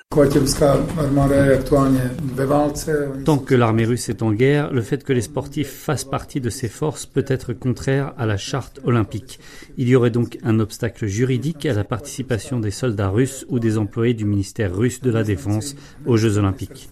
Tant 3.23 3.37
que 3.37 3.55
l'armée 3.55 3.85
russe 3.85 4.09
est 4.09 4.21
en 4.21 4.33
guerre, 4.33 4.71
le 4.73 4.81
fait 4.81 5.03
que 5.03 5.13
les 5.13 5.21
sportifs 5.21 5.71
fassent 5.71 6.03
partie 6.03 6.41
de 6.41 6.49
ces 6.49 6.67
forces 6.67 7.05
peut 7.05 7.23
être 7.27 7.53
contraire 7.53 8.13
à 8.17 8.25
la 8.25 8.35
charte 8.35 8.81
olympique. 8.83 9.39
Il 9.77 9.87
y 9.87 9.95
aurait 9.95 10.11
donc 10.11 10.37
un 10.43 10.59
obstacle 10.59 11.07
juridique 11.07 11.65
à 11.65 11.73
la 11.73 11.85
participation 11.85 12.59
des 12.59 12.71
soldats 12.71 13.09
russes 13.09 13.45
ou 13.47 13.59
des 13.59 13.77
employés 13.77 14.13
du 14.13 14.25
ministère 14.25 14.75
russe 14.75 14.99
de 14.99 15.09
la 15.09 15.23
Défense 15.23 15.75
aux 16.05 16.17
Jeux 16.17 16.37
olympiques. 16.37 16.89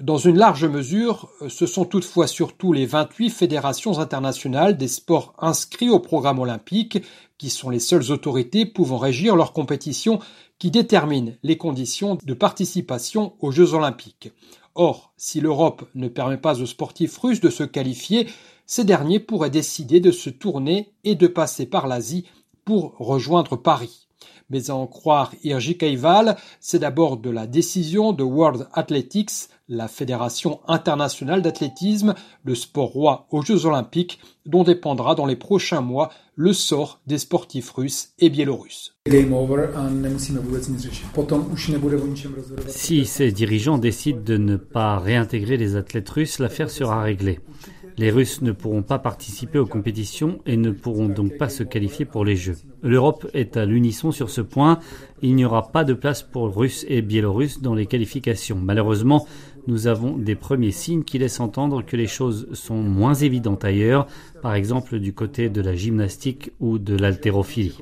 Dans 0.00 0.18
une 0.18 0.36
large 0.36 0.64
mesure, 0.64 1.30
ce 1.48 1.66
sont 1.66 1.84
toutefois 1.84 2.26
surtout 2.26 2.72
les 2.72 2.84
28 2.84 3.30
fédérations 3.30 4.00
internationales 4.00 4.76
des 4.76 4.88
sports 4.88 5.34
inscrits 5.38 5.88
au 5.88 6.00
programme 6.00 6.40
olympique 6.40 6.98
qui 7.38 7.48
sont 7.48 7.70
les 7.70 7.78
seules 7.78 8.10
autorités 8.10 8.66
pouvant 8.66 8.98
régir 8.98 9.36
leurs 9.36 9.52
compétitions 9.52 10.18
qui 10.58 10.72
déterminent 10.72 11.34
les 11.44 11.56
conditions 11.56 12.18
de 12.24 12.34
participation 12.34 13.34
aux 13.38 13.52
Jeux 13.52 13.74
olympiques. 13.74 14.32
Or, 14.74 15.14
si 15.16 15.40
l'Europe 15.40 15.88
ne 15.94 16.08
permet 16.08 16.38
pas 16.38 16.60
aux 16.60 16.66
sportifs 16.66 17.16
russes 17.18 17.40
de 17.40 17.50
se 17.50 17.62
qualifier, 17.62 18.26
ces 18.66 18.82
derniers 18.82 19.20
pourraient 19.20 19.48
décider 19.48 20.00
de 20.00 20.10
se 20.10 20.28
tourner 20.28 20.92
et 21.04 21.14
de 21.14 21.28
passer 21.28 21.66
par 21.66 21.86
l'Asie 21.86 22.26
pour 22.64 22.96
rejoindre 22.98 23.54
Paris. 23.54 24.03
Mais 24.50 24.70
à 24.70 24.74
en 24.74 24.86
croire 24.86 25.32
Irji 25.42 25.78
Kaival, 25.78 26.36
c'est 26.60 26.78
d'abord 26.78 27.16
de 27.16 27.30
la 27.30 27.46
décision 27.46 28.12
de 28.12 28.22
World 28.22 28.68
Athletics, 28.72 29.48
la 29.68 29.88
fédération 29.88 30.60
internationale 30.68 31.42
d'athlétisme, 31.42 32.14
le 32.44 32.54
sport 32.54 32.90
roi 32.90 33.26
aux 33.30 33.42
Jeux 33.42 33.64
olympiques, 33.66 34.20
dont 34.44 34.62
dépendra 34.62 35.14
dans 35.14 35.26
les 35.26 35.36
prochains 35.36 35.80
mois 35.80 36.10
le 36.36 36.52
sort 36.52 37.00
des 37.06 37.18
sportifs 37.18 37.70
russes 37.70 38.10
et 38.18 38.28
biélorusses. 38.28 38.94
Si 42.68 43.06
ces 43.06 43.32
dirigeants 43.32 43.78
décident 43.78 44.22
de 44.22 44.36
ne 44.36 44.56
pas 44.56 44.98
réintégrer 44.98 45.56
les 45.56 45.76
athlètes 45.76 46.10
russes, 46.10 46.38
l'affaire 46.38 46.70
sera 46.70 47.02
réglée. 47.02 47.40
Les 47.96 48.10
Russes 48.10 48.42
ne 48.42 48.50
pourront 48.50 48.82
pas 48.82 48.98
participer 48.98 49.58
aux 49.58 49.66
compétitions 49.66 50.40
et 50.46 50.56
ne 50.56 50.72
pourront 50.72 51.08
donc 51.08 51.38
pas 51.38 51.48
se 51.48 51.62
qualifier 51.62 52.04
pour 52.04 52.24
les 52.24 52.34
Jeux. 52.34 52.56
L'Europe 52.82 53.26
est 53.34 53.56
à 53.56 53.64
l'unisson 53.64 54.10
sur 54.10 54.30
ce 54.30 54.40
point. 54.40 54.80
Il 55.22 55.36
n'y 55.36 55.44
aura 55.44 55.70
pas 55.70 55.84
de 55.84 55.94
place 55.94 56.22
pour 56.22 56.56
Russes 56.56 56.84
et 56.88 57.02
Biélorusses 57.02 57.62
dans 57.62 57.74
les 57.74 57.86
qualifications. 57.86 58.58
Malheureusement, 58.60 59.26
nous 59.66 59.86
avons 59.86 60.18
des 60.18 60.34
premiers 60.34 60.72
signes 60.72 61.04
qui 61.04 61.18
laissent 61.18 61.40
entendre 61.40 61.84
que 61.84 61.96
les 61.96 62.06
choses 62.06 62.48
sont 62.52 62.82
moins 62.82 63.14
évidentes 63.14 63.64
ailleurs, 63.64 64.06
par 64.42 64.54
exemple 64.54 64.98
du 64.98 65.12
côté 65.12 65.48
de 65.48 65.60
la 65.60 65.74
gymnastique 65.74 66.50
ou 66.60 66.78
de 66.78 66.96
l'haltérophilie. 66.96 67.78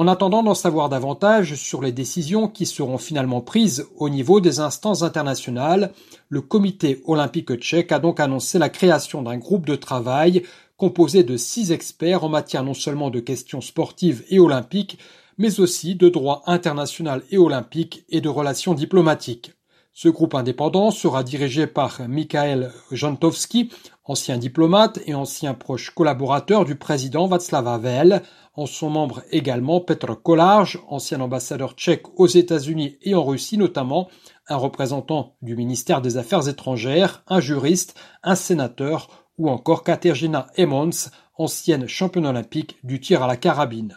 En 0.00 0.08
attendant 0.08 0.42
d'en 0.42 0.54
savoir 0.54 0.88
davantage 0.88 1.56
sur 1.56 1.82
les 1.82 1.92
décisions 1.92 2.48
qui 2.48 2.64
seront 2.64 2.96
finalement 2.96 3.42
prises 3.42 3.86
au 3.98 4.08
niveau 4.08 4.40
des 4.40 4.58
instances 4.58 5.02
internationales, 5.02 5.92
le 6.30 6.40
comité 6.40 7.02
olympique 7.04 7.54
tchèque 7.56 7.92
a 7.92 7.98
donc 7.98 8.18
annoncé 8.18 8.58
la 8.58 8.70
création 8.70 9.20
d'un 9.20 9.36
groupe 9.36 9.66
de 9.66 9.76
travail 9.76 10.42
composé 10.78 11.22
de 11.22 11.36
six 11.36 11.70
experts 11.70 12.24
en 12.24 12.30
matière 12.30 12.64
non 12.64 12.72
seulement 12.72 13.10
de 13.10 13.20
questions 13.20 13.60
sportives 13.60 14.24
et 14.30 14.38
olympiques, 14.38 14.98
mais 15.36 15.60
aussi 15.60 15.96
de 15.96 16.08
droit 16.08 16.44
international 16.46 17.22
et 17.30 17.36
olympique 17.36 18.06
et 18.08 18.22
de 18.22 18.30
relations 18.30 18.72
diplomatiques. 18.72 19.52
Ce 19.92 20.08
groupe 20.08 20.34
indépendant 20.34 20.92
sera 20.92 21.22
dirigé 21.22 21.66
par 21.66 22.08
Mikhail 22.08 22.70
Jantowski, 22.90 23.70
ancien 24.10 24.38
diplomate 24.38 24.98
et 25.06 25.14
ancien 25.14 25.54
proche 25.54 25.90
collaborateur 25.90 26.64
du 26.64 26.74
président 26.74 27.28
Václav 27.28 27.68
Havel. 27.68 28.22
En 28.54 28.66
sont 28.66 28.90
membres 28.90 29.22
également 29.30 29.80
Petr 29.80 30.20
Kolář, 30.20 30.78
ancien 30.88 31.20
ambassadeur 31.20 31.74
tchèque 31.74 32.18
aux 32.18 32.26
États-Unis 32.26 32.98
et 33.02 33.14
en 33.14 33.22
Russie 33.22 33.56
notamment, 33.56 34.08
un 34.48 34.56
représentant 34.56 35.36
du 35.42 35.54
ministère 35.54 36.02
des 36.02 36.16
Affaires 36.16 36.48
étrangères, 36.48 37.22
un 37.28 37.38
juriste, 37.38 37.94
un 38.24 38.34
sénateur 38.34 39.28
ou 39.38 39.48
encore 39.48 39.84
Katerina 39.84 40.48
Emmons, 40.58 41.08
ancienne 41.38 41.86
championne 41.86 42.26
olympique 42.26 42.78
du 42.82 42.98
tir 42.98 43.22
à 43.22 43.28
la 43.28 43.36
carabine. 43.36 43.96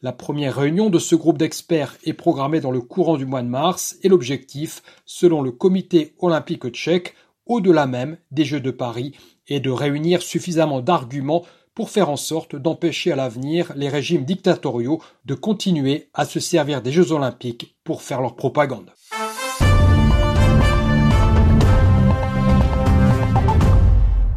La 0.00 0.12
première 0.12 0.56
réunion 0.56 0.88
de 0.88 0.98
ce 0.98 1.14
groupe 1.14 1.36
d'experts 1.36 1.98
est 2.04 2.14
programmée 2.14 2.60
dans 2.60 2.72
le 2.72 2.80
courant 2.80 3.18
du 3.18 3.26
mois 3.26 3.42
de 3.42 3.48
mars 3.48 3.98
et 4.02 4.08
l'objectif, 4.08 4.82
selon 5.04 5.42
le 5.42 5.52
comité 5.52 6.14
olympique 6.18 6.66
tchèque, 6.70 7.14
au-delà 7.50 7.88
même 7.88 8.16
des 8.30 8.44
Jeux 8.44 8.60
de 8.60 8.70
Paris, 8.70 9.12
est 9.48 9.58
de 9.58 9.70
réunir 9.70 10.22
suffisamment 10.22 10.80
d'arguments 10.80 11.44
pour 11.74 11.90
faire 11.90 12.08
en 12.08 12.16
sorte 12.16 12.54
d'empêcher 12.54 13.10
à 13.10 13.16
l'avenir 13.16 13.72
les 13.74 13.88
régimes 13.88 14.24
dictatoriaux 14.24 15.02
de 15.24 15.34
continuer 15.34 16.08
à 16.14 16.24
se 16.24 16.38
servir 16.38 16.80
des 16.80 16.92
Jeux 16.92 17.10
olympiques 17.10 17.76
pour 17.82 18.02
faire 18.02 18.20
leur 18.20 18.36
propagande. 18.36 18.92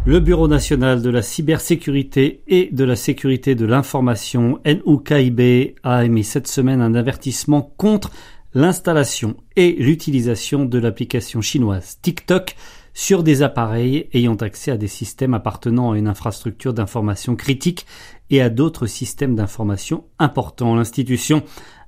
Le 0.05 0.19
Bureau 0.19 0.47
national 0.47 1.03
de 1.03 1.09
la 1.11 1.21
cybersécurité 1.21 2.43
et 2.47 2.69
de 2.71 2.83
la 2.83 2.95
sécurité 2.95 3.53
de 3.53 3.65
l'information, 3.65 4.59
NUKIB, 4.65 5.75
a 5.83 6.03
émis 6.03 6.23
cette 6.23 6.47
semaine 6.47 6.81
un 6.81 6.95
avertissement 6.95 7.61
contre 7.77 8.09
l'installation 8.55 9.35
et 9.55 9.73
l'utilisation 9.73 10.65
de 10.65 10.79
l'application 10.79 11.41
chinoise 11.41 11.99
TikTok 12.01 12.55
sur 12.93 13.23
des 13.23 13.41
appareils 13.41 14.07
ayant 14.13 14.35
accès 14.35 14.71
à 14.71 14.77
des 14.77 14.87
systèmes 14.87 15.33
appartenant 15.33 15.91
à 15.91 15.97
une 15.97 16.07
infrastructure 16.07 16.73
d'information 16.73 17.35
critique 17.35 17.85
et 18.29 18.41
à 18.41 18.49
d'autres 18.49 18.87
systèmes 18.87 19.35
d'information 19.35 20.05
importants. 20.19 20.75
L'institution 20.75 21.43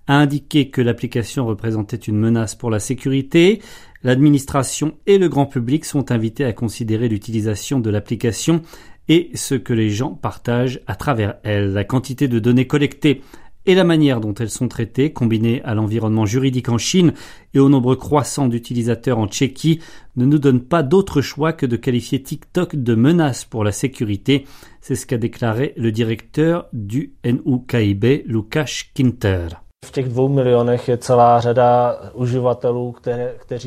a 0.08 0.18
indiqué 0.18 0.70
que 0.70 0.82
l'application 0.82 1.46
représentait 1.46 1.98
une 1.98 2.18
menace 2.18 2.56
pour 2.56 2.70
la 2.70 2.80
sécurité. 2.80 3.62
L'administration 4.04 4.96
et 5.08 5.18
le 5.18 5.30
grand 5.30 5.46
public 5.48 5.86
sont 5.86 6.12
invités 6.12 6.46
à 6.46 6.54
considérer 6.54 7.10
l'utilisation 7.10 7.80
de 7.80 7.90
l'application 7.90 8.62
et 9.08 9.30
ce 9.36 9.56
que 9.56 9.74
les 9.74 9.90
gens 9.90 10.14
partagent 10.14 10.80
à 10.88 10.96
travers 10.96 11.36
elle. 11.44 11.74
La 11.74 11.84
quantité 11.84 12.28
de 12.28 12.40
données 12.40 12.68
collectées 12.68 13.22
et 13.66 13.76
la 13.76 13.84
manière 13.84 14.20
dont 14.20 14.34
elles 14.34 14.50
sont 14.50 14.68
traitées, 14.68 15.12
combinées 15.14 15.62
à 15.64 15.74
l'environnement 15.74 16.26
juridique 16.26 16.70
en 16.70 16.78
Chine 16.78 17.14
et 17.54 17.60
au 17.60 17.70
nombre 17.70 17.96
croissant 17.96 18.48
d'utilisateurs 18.48 19.18
en 19.18 19.28
Tchéquie, 19.28 19.80
ne 20.16 20.26
nous 20.26 20.40
donne 20.40 20.62
pas 20.62 20.84
d'autre 20.84 21.22
choix 21.22 21.54
que 21.54 21.66
de 21.66 21.78
qualifier 21.78 22.22
TikTok 22.22 22.76
de 22.76 22.96
menace 22.96 23.46
pour 23.46 23.64
la 23.64 23.72
sécurité. 23.72 24.46
C'est 24.82 24.96
ce 24.96 25.06
qu'a 25.06 25.18
déclaré 25.18 25.74
le 25.78 25.92
directeur 25.92 26.68
du 26.74 27.14
NUKIB, 27.24 28.24
Lukáš 28.26 28.92
Kinter. 28.94 29.48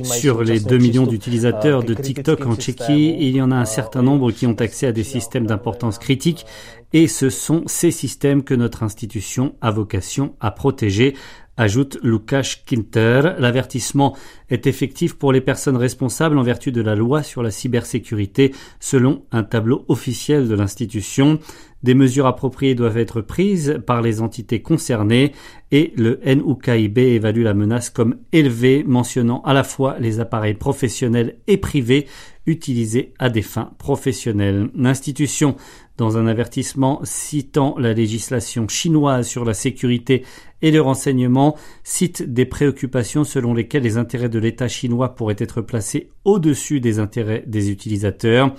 Sur 0.05 0.43
les 0.43 0.61
2 0.61 0.79
millions 0.79 1.07
d'utilisateurs 1.07 1.85
de 1.85 1.95
TikTok 1.95 2.45
en 2.47 2.57
Tchéquie, 2.57 3.17
il 3.19 3.37
y 3.37 3.43
en 3.43 3.51
a 3.51 3.57
un 3.57 3.65
certain 3.65 4.03
nombre 4.03 4.33
qui 4.33 4.47
ont 4.47 4.55
accès 4.55 4.89
à 4.89 4.93
des 4.93 5.05
systèmes 5.05 5.47
d'importance 5.47 5.99
critique 5.99 6.45
et 6.93 7.09
ce 7.09 7.31
sont 7.31 7.63
ces 7.67 7.91
systèmes 7.91 8.43
que 8.43 8.55
notre 8.55 8.83
institution 8.83 9.55
a 9.61 9.71
vocation 9.71 10.35
à 10.41 10.51
protéger 10.51 11.15
ajoute 11.59 11.99
Lukáš 12.03 12.65
Kinter. 12.65 13.35
L'avertissement 13.39 14.17
est 14.49 14.67
effectif 14.67 15.15
pour 15.19 15.33
les 15.33 15.43
personnes 15.43 15.77
responsables 15.77 16.39
en 16.39 16.43
vertu 16.43 16.73
de 16.73 16.81
la 16.81 16.95
loi 16.95 17.23
sur 17.23 17.43
la 17.43 17.51
cybersécurité 17.51 18.55
selon 18.81 19.25
un 19.33 19.43
tableau 19.43 19.85
officiel 19.89 20.49
de 20.49 20.55
l'institution. 20.55 21.39
Des 21.83 21.95
mesures 21.95 22.27
appropriées 22.27 22.75
doivent 22.75 22.99
être 22.99 23.21
prises 23.21 23.81
par 23.87 24.03
les 24.03 24.21
entités 24.21 24.63
concernées 24.63 25.33
et 25.71 25.93
le 25.97 26.21
NUKIB 26.25 26.99
évalue 26.99 27.43
la 27.43 27.55
menace 27.55 27.91
comme 27.91 28.17
élevée, 28.33 28.85
mentionnant 28.85 29.43
à 29.43 29.53
la 29.53 29.63
fois 29.63 29.97
les 30.01 30.19
appareils 30.19 30.55
professionnels 30.55 31.37
et 31.47 31.57
privés 31.57 32.07
utilisés 32.47 33.13
à 33.19 33.29
des 33.29 33.43
fins 33.43 33.73
professionnelles. 33.79 34.71
L'institution, 34.75 35.57
dans 35.99 36.17
un 36.17 36.27
avertissement 36.27 37.01
citant 37.03 37.75
la 37.77 37.93
législation 37.93 38.67
chinoise 38.69 39.27
sur 39.27 39.45
la 39.45 39.53
sécurité 39.53 40.25
et 40.63 40.71
le 40.71 40.81
renseignement, 40.81 41.57
cite 41.85 42.23
des 42.23 42.47
préoccupations 42.47 43.25
selon 43.25 43.53
lesquelles 43.53 43.83
les 43.83 43.99
intérêts 43.99 44.29
de 44.29 44.39
l'État 44.39 44.69
chinois 44.69 45.15
pourraient 45.15 45.37
être 45.39 45.61
placés 45.61 46.11
au-dessus 46.25 46.81
des 46.81 46.99
intérêts 46.99 47.45
des 47.47 47.71
utilisateurs. 47.71 48.55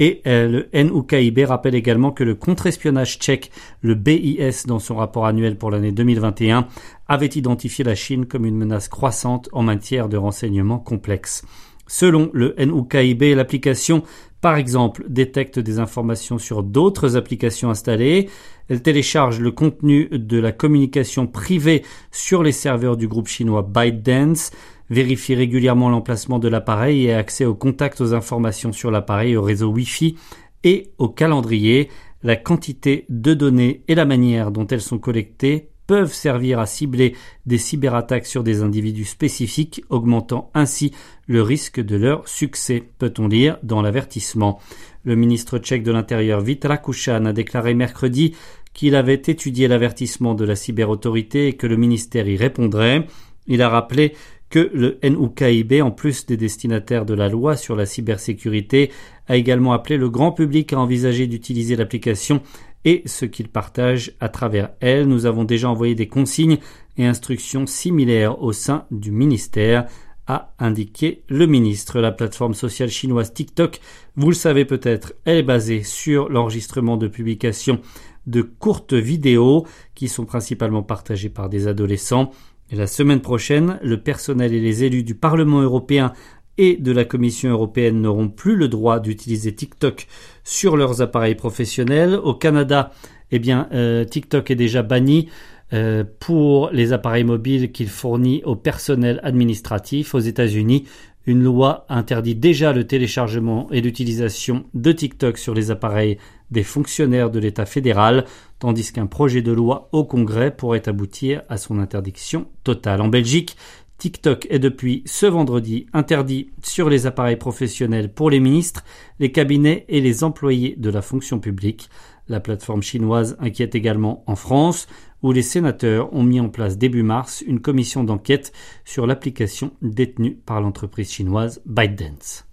Et 0.00 0.22
euh, 0.26 0.66
le 0.72 0.82
NUKIB 0.82 1.46
rappelle 1.46 1.74
également 1.74 2.10
que 2.10 2.24
le 2.24 2.34
contre-espionnage 2.34 3.18
tchèque, 3.18 3.50
le 3.82 3.94
BIS, 3.94 4.66
dans 4.66 4.78
son 4.78 4.96
rapport 4.96 5.26
annuel 5.26 5.58
pour 5.58 5.70
l'année 5.70 5.92
2021, 5.92 6.66
avait 7.06 7.26
identifié 7.26 7.84
la 7.84 7.94
Chine 7.94 8.24
comme 8.24 8.46
une 8.46 8.56
menace 8.56 8.88
croissante 8.88 9.50
en 9.52 9.62
matière 9.62 10.08
de 10.08 10.16
renseignements 10.16 10.78
complexes. 10.78 11.44
Selon 11.86 12.30
le 12.32 12.54
NUKIB, 12.56 13.34
l'application, 13.34 14.02
par 14.40 14.56
exemple, 14.56 15.04
détecte 15.08 15.58
des 15.58 15.78
informations 15.78 16.38
sur 16.38 16.62
d'autres 16.62 17.16
applications 17.16 17.70
installées. 17.70 18.28
Elle 18.68 18.82
télécharge 18.82 19.40
le 19.40 19.50
contenu 19.50 20.08
de 20.10 20.38
la 20.38 20.52
communication 20.52 21.26
privée 21.26 21.82
sur 22.10 22.42
les 22.42 22.52
serveurs 22.52 22.96
du 22.96 23.08
groupe 23.08 23.28
chinois 23.28 23.62
ByteDance 23.62 24.52
vérifie 24.90 25.34
régulièrement 25.34 25.88
l'emplacement 25.88 26.38
de 26.38 26.48
l'appareil 26.48 27.06
et 27.06 27.14
a 27.14 27.18
accès 27.18 27.44
aux 27.44 27.54
contacts 27.54 28.00
aux 28.00 28.12
informations 28.12 28.72
sur 28.72 28.90
l'appareil, 28.90 29.36
au 29.36 29.42
réseau 29.42 29.70
Wi-Fi 29.70 30.16
et 30.64 30.90
au 30.98 31.08
calendrier. 31.08 31.88
La 32.22 32.36
quantité 32.36 33.06
de 33.08 33.32
données 33.32 33.82
et 33.88 33.94
la 33.94 34.04
manière 34.04 34.50
dont 34.50 34.66
elles 34.66 34.82
sont 34.82 34.98
collectées 34.98 35.69
peuvent 35.90 36.14
servir 36.14 36.60
à 36.60 36.66
cibler 36.66 37.16
des 37.46 37.58
cyberattaques 37.58 38.26
sur 38.26 38.44
des 38.44 38.62
individus 38.62 39.06
spécifiques, 39.06 39.82
augmentant 39.88 40.48
ainsi 40.54 40.92
le 41.26 41.42
risque 41.42 41.80
de 41.80 41.96
leur 41.96 42.28
succès, 42.28 42.84
peut-on 43.00 43.26
lire 43.26 43.58
dans 43.64 43.82
l'avertissement. 43.82 44.60
Le 45.02 45.16
ministre 45.16 45.58
tchèque 45.58 45.82
de 45.82 45.90
l'Intérieur 45.90 46.42
Vitra 46.42 46.76
Kuchan 46.76 47.24
a 47.24 47.32
déclaré 47.32 47.74
mercredi 47.74 48.36
qu'il 48.72 48.94
avait 48.94 49.14
étudié 49.14 49.66
l'avertissement 49.66 50.36
de 50.36 50.44
la 50.44 50.54
cyberautorité 50.54 51.48
et 51.48 51.54
que 51.54 51.66
le 51.66 51.76
ministère 51.76 52.28
y 52.28 52.36
répondrait. 52.36 53.08
Il 53.48 53.60
a 53.60 53.68
rappelé 53.68 54.12
que 54.48 54.70
le 54.72 55.00
NUKIB, 55.02 55.82
en 55.82 55.90
plus 55.90 56.24
des 56.24 56.36
destinataires 56.36 57.04
de 57.04 57.14
la 57.14 57.28
loi 57.28 57.56
sur 57.56 57.74
la 57.74 57.86
cybersécurité, 57.86 58.92
a 59.26 59.36
également 59.36 59.72
appelé 59.72 59.96
le 59.96 60.08
grand 60.08 60.30
public 60.30 60.72
à 60.72 60.78
envisager 60.78 61.26
d'utiliser 61.26 61.74
l'application 61.74 62.42
et 62.84 63.02
ce 63.06 63.24
qu'il 63.24 63.48
partage 63.48 64.12
à 64.20 64.28
travers 64.28 64.70
elle. 64.80 65.06
Nous 65.06 65.26
avons 65.26 65.44
déjà 65.44 65.68
envoyé 65.68 65.94
des 65.94 66.08
consignes 66.08 66.58
et 66.96 67.06
instructions 67.06 67.66
similaires 67.66 68.42
au 68.42 68.52
sein 68.52 68.86
du 68.90 69.10
ministère 69.10 69.86
a 70.26 70.54
indiqué 70.58 71.22
le 71.28 71.46
ministre. 71.46 72.00
La 72.00 72.12
plateforme 72.12 72.54
sociale 72.54 72.90
chinoise 72.90 73.32
TikTok, 73.32 73.80
vous 74.16 74.28
le 74.28 74.34
savez 74.34 74.64
peut-être, 74.64 75.14
elle 75.24 75.38
est 75.38 75.42
basée 75.42 75.82
sur 75.82 76.28
l'enregistrement 76.28 76.96
de 76.96 77.08
publications 77.08 77.80
de 78.26 78.42
courtes 78.42 78.94
vidéos 78.94 79.66
qui 79.94 80.08
sont 80.08 80.26
principalement 80.26 80.82
partagées 80.82 81.30
par 81.30 81.48
des 81.48 81.66
adolescents 81.66 82.30
la 82.76 82.86
semaine 82.86 83.20
prochaine, 83.20 83.78
le 83.82 84.00
personnel 84.00 84.54
et 84.54 84.60
les 84.60 84.84
élus 84.84 85.02
du 85.02 85.14
Parlement 85.14 85.60
européen 85.60 86.12
et 86.60 86.76
de 86.76 86.92
la 86.92 87.06
Commission 87.06 87.48
européenne 87.48 88.02
n'auront 88.02 88.28
plus 88.28 88.54
le 88.54 88.68
droit 88.68 89.00
d'utiliser 89.00 89.54
TikTok 89.54 90.06
sur 90.44 90.76
leurs 90.76 91.00
appareils 91.00 91.34
professionnels. 91.34 92.14
Au 92.22 92.34
Canada, 92.34 92.92
eh 93.30 93.38
bien, 93.38 93.66
euh, 93.72 94.04
TikTok 94.04 94.50
est 94.50 94.56
déjà 94.56 94.82
banni 94.82 95.30
euh, 95.72 96.04
pour 96.18 96.68
les 96.70 96.92
appareils 96.92 97.24
mobiles 97.24 97.72
qu'il 97.72 97.88
fournit 97.88 98.42
au 98.44 98.56
personnel 98.56 99.20
administratif. 99.22 100.14
Aux 100.14 100.18
États-Unis, 100.18 100.84
une 101.26 101.42
loi 101.42 101.86
interdit 101.88 102.34
déjà 102.34 102.74
le 102.74 102.86
téléchargement 102.86 103.66
et 103.70 103.80
l'utilisation 103.80 104.64
de 104.74 104.92
TikTok 104.92 105.38
sur 105.38 105.54
les 105.54 105.70
appareils 105.70 106.18
des 106.50 106.62
fonctionnaires 106.62 107.30
de 107.30 107.38
l'État 107.38 107.66
fédéral, 107.66 108.24
tandis 108.58 108.92
qu'un 108.92 109.06
projet 109.06 109.40
de 109.40 109.52
loi 109.52 109.88
au 109.92 110.04
Congrès 110.04 110.50
pourrait 110.50 110.88
aboutir 110.88 111.42
à 111.48 111.56
son 111.56 111.78
interdiction 111.78 112.48
totale. 112.64 113.00
En 113.00 113.08
Belgique, 113.08 113.56
TikTok 114.00 114.46
est 114.48 114.58
depuis 114.58 115.02
ce 115.04 115.26
vendredi 115.26 115.86
interdit 115.92 116.52
sur 116.62 116.88
les 116.88 117.06
appareils 117.06 117.36
professionnels 117.36 118.10
pour 118.10 118.30
les 118.30 118.40
ministres, 118.40 118.82
les 119.18 119.30
cabinets 119.30 119.84
et 119.90 120.00
les 120.00 120.24
employés 120.24 120.74
de 120.78 120.88
la 120.88 121.02
fonction 121.02 121.38
publique. 121.38 121.90
La 122.26 122.40
plateforme 122.40 122.82
chinoise 122.82 123.36
inquiète 123.40 123.74
également 123.74 124.24
en 124.26 124.36
France, 124.36 124.88
où 125.22 125.32
les 125.32 125.42
sénateurs 125.42 126.14
ont 126.14 126.22
mis 126.22 126.40
en 126.40 126.48
place 126.48 126.78
début 126.78 127.02
mars 127.02 127.44
une 127.46 127.60
commission 127.60 128.02
d'enquête 128.02 128.52
sur 128.86 129.06
l'application 129.06 129.72
détenue 129.82 130.34
par 130.34 130.62
l'entreprise 130.62 131.12
chinoise 131.12 131.60
ByteDance. 131.66 132.49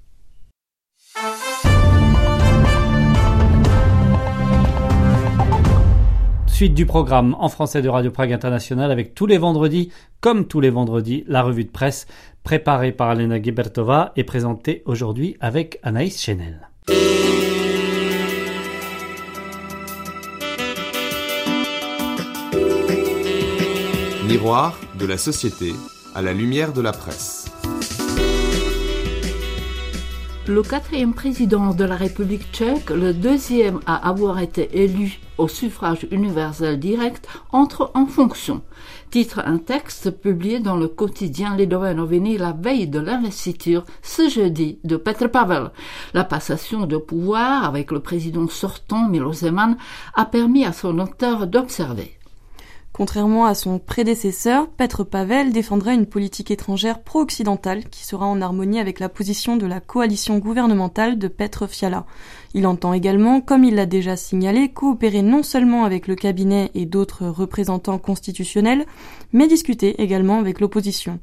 Suite 6.57 6.73
du 6.73 6.87
programme 6.87 7.35
en 7.37 7.49
français 7.49 7.83
de 7.83 7.87
Radio 7.87 8.09
Prague 8.09 8.33
International 8.33 8.89
avec 8.89 9.13
tous 9.13 9.27
les 9.27 9.37
vendredis, 9.37 9.91
comme 10.21 10.47
tous 10.47 10.59
les 10.59 10.71
vendredis, 10.71 11.23
la 11.27 11.43
revue 11.43 11.65
de 11.65 11.69
presse 11.69 12.07
préparée 12.43 12.91
par 12.91 13.09
Alena 13.09 13.39
Gebertova 13.39 14.11
et 14.15 14.23
présentée 14.23 14.81
aujourd'hui 14.85 15.37
avec 15.39 15.77
Anaïs 15.83 16.19
Chenel. 16.19 16.67
Miroir 24.27 24.79
de 24.97 25.05
la 25.05 25.19
société 25.19 25.73
à 26.15 26.23
la 26.23 26.33
lumière 26.33 26.73
de 26.73 26.81
la 26.81 26.91
presse. 26.91 27.51
Le 30.47 30.63
quatrième 30.63 31.13
président 31.13 31.75
de 31.75 31.83
la 31.83 31.95
République 31.95 32.51
tchèque, 32.51 32.89
le 32.89 33.13
deuxième 33.13 33.79
à 33.85 34.09
avoir 34.09 34.39
été 34.39 34.81
élu 34.81 35.19
au 35.37 35.47
suffrage 35.47 36.07
universel 36.11 36.79
direct, 36.79 37.27
entre 37.51 37.91
en 37.93 38.05
fonction. 38.05 38.61
Titre 39.09 39.41
un 39.45 39.57
texte 39.57 40.11
publié 40.11 40.59
dans 40.59 40.75
le 40.75 40.87
quotidien 40.87 41.55
Lidové 41.55 41.93
Noviny 41.93 42.37
la 42.37 42.51
veille 42.51 42.87
de 42.87 42.99
l'investiture 42.99 43.85
ce 44.01 44.29
jeudi 44.29 44.79
de 44.83 44.97
Petr 44.97 45.29
Pavel. 45.29 45.71
La 46.13 46.23
passation 46.23 46.85
de 46.85 46.97
pouvoir 46.97 47.63
avec 47.63 47.91
le 47.91 47.99
président 47.99 48.47
sortant 48.47 49.07
Milo 49.07 49.33
Zeman 49.33 49.77
a 50.15 50.25
permis 50.25 50.65
à 50.65 50.73
son 50.73 50.99
auteur 50.99 51.47
d'observer. 51.47 52.16
Contrairement 52.97 53.45
à 53.45 53.53
son 53.53 53.77
prédécesseur, 53.77 54.67
Petr 54.69 55.05
Pavel 55.05 55.51
défendra 55.51 55.93
une 55.93 56.07
politique 56.07 56.49
étrangère 56.49 57.03
pro-occidentale 57.03 57.83
qui 57.91 58.03
sera 58.03 58.25
en 58.25 58.41
harmonie 58.41 58.79
avec 58.79 58.99
la 58.99 59.07
position 59.07 59.55
de 59.55 59.67
la 59.67 59.79
coalition 59.79 60.39
gouvernementale 60.39 61.19
de 61.19 61.27
Petr 61.27 61.69
Fiala. 61.69 62.07
Il 62.55 62.65
entend 62.65 62.93
également, 62.93 63.39
comme 63.39 63.63
il 63.63 63.75
l'a 63.75 63.85
déjà 63.85 64.15
signalé, 64.15 64.69
coopérer 64.69 65.21
non 65.21 65.43
seulement 65.43 65.85
avec 65.85 66.07
le 66.07 66.15
cabinet 66.15 66.71
et 66.73 66.87
d'autres 66.87 67.27
représentants 67.27 67.99
constitutionnels, 67.99 68.87
mais 69.31 69.45
discuter 69.45 70.01
également 70.01 70.39
avec 70.39 70.59
l'opposition. 70.59 71.19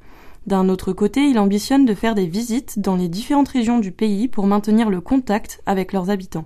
D'un 0.46 0.68
autre 0.68 0.92
côté, 0.92 1.22
il 1.22 1.40
ambitionne 1.40 1.86
de 1.86 1.94
faire 1.94 2.14
des 2.14 2.26
visites 2.28 2.78
dans 2.78 2.94
les 2.94 3.08
différentes 3.08 3.48
régions 3.48 3.80
du 3.80 3.90
pays 3.90 4.28
pour 4.28 4.46
maintenir 4.46 4.90
le 4.90 5.00
contact 5.00 5.60
avec 5.66 5.92
leurs 5.92 6.08
habitants. 6.08 6.44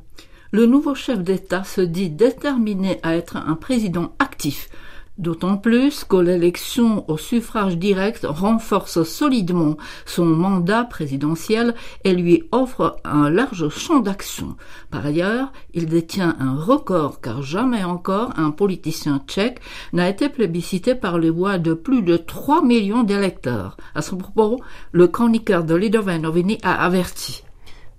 Le 0.53 0.65
nouveau 0.65 0.95
chef 0.95 1.19
d'État 1.23 1.65
se 1.65 1.83
dit 1.83 2.09
déterminé 2.09 2.99
à 3.03 3.15
être 3.15 3.37
un 3.37 3.57
président 3.57 4.13
actif 4.19 4.71
D'autant 5.19 5.57
plus 5.57 6.05
que 6.05 6.17
l'élection 6.17 7.05
au 7.11 7.17
suffrage 7.17 7.77
direct 7.77 8.25
renforce 8.25 9.03
solidement 9.03 9.77
son 10.07 10.27
mandat 10.27 10.85
présidentiel 10.85 11.75
et 12.05 12.15
lui 12.15 12.45
offre 12.53 13.01
un 13.05 13.29
large 13.29 13.69
champ 13.69 13.99
d'action. 13.99 14.57
Par 14.93 15.05
ailleurs, 15.05 15.53
il 15.75 15.87
détient 15.87 16.37
un 16.39 16.55
record 16.55 17.21
car 17.21 17.43
jamais 17.43 17.83
encore 17.83 18.33
un 18.37 18.53
politicien 18.53 19.21
tchèque 19.27 19.61
n'a 19.93 20.09
été 20.09 20.29
plébiscité 20.29 20.95
par 20.95 21.19
les 21.19 21.31
voix 21.31 21.59
de 21.59 21.75
plus 21.75 22.03
de 22.03 22.17
3 22.17 22.63
millions 22.63 23.03
d'électeurs. 23.03 23.77
À 23.97 24.03
ce 24.03 24.15
propos, 24.15 24.61
le 24.93 25.09
chroniqueur 25.09 25.65
de 25.65 25.75
Lidovin 25.75 26.23
a 26.63 26.85
averti. 26.85 27.43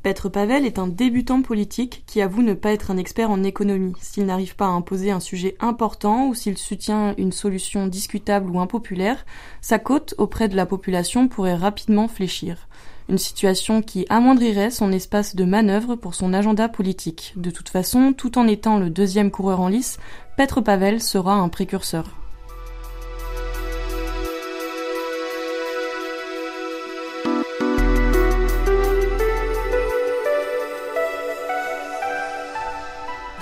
Petr 0.01 0.32
Pavel 0.32 0.65
est 0.65 0.79
un 0.79 0.88
débutant 0.88 1.41
politique 1.41 2.03
qui 2.08 2.22
avoue 2.22 2.41
ne 2.41 2.53
pas 2.53 2.72
être 2.72 2.89
un 2.89 2.96
expert 2.96 3.29
en 3.29 3.44
économie. 3.44 3.94
S'il 4.00 4.25
n'arrive 4.25 4.56
pas 4.56 4.68
à 4.68 4.70
imposer 4.70 5.12
un 5.12 5.20
sujet 5.20 5.58
important 5.60 6.29
ou 6.29 6.36
s'il 6.36 6.58
soutient 6.58 7.13
une 7.18 7.34
solution 7.34 7.86
discutable 7.86 8.50
ou 8.50 8.62
impopulaire, 8.62 9.25
sa 9.60 9.77
cote 9.77 10.15
auprès 10.18 10.48
de 10.48 10.56
la 10.56 10.65
population 10.65 11.27
pourrait 11.27 11.56
rapidement 11.56 12.08
fléchir. 12.08 12.70
Une 13.10 13.18
situation 13.18 13.82
qui 13.82 14.06
amoindrirait 14.08 14.72
son 14.72 14.94
espace 14.94 15.36
de 15.36 15.44
manœuvre 15.44 15.96
pour 15.96 16.15
son 16.15 16.34
agenda 16.34 16.70
politique. 16.70 17.34
De 17.36 17.51
toute 17.51 17.68
façon, 17.68 18.13
tout 18.13 18.38
en 18.38 18.48
étant 18.48 18.77
le 18.77 18.89
deuxième 18.89 19.32
coureur 19.32 19.60
en 19.60 19.68
lice, 19.68 19.98
Petr 20.38 20.63
Pavel 20.63 21.01
sera 21.01 21.34
un 21.34 21.50
précurseur. 21.50 22.19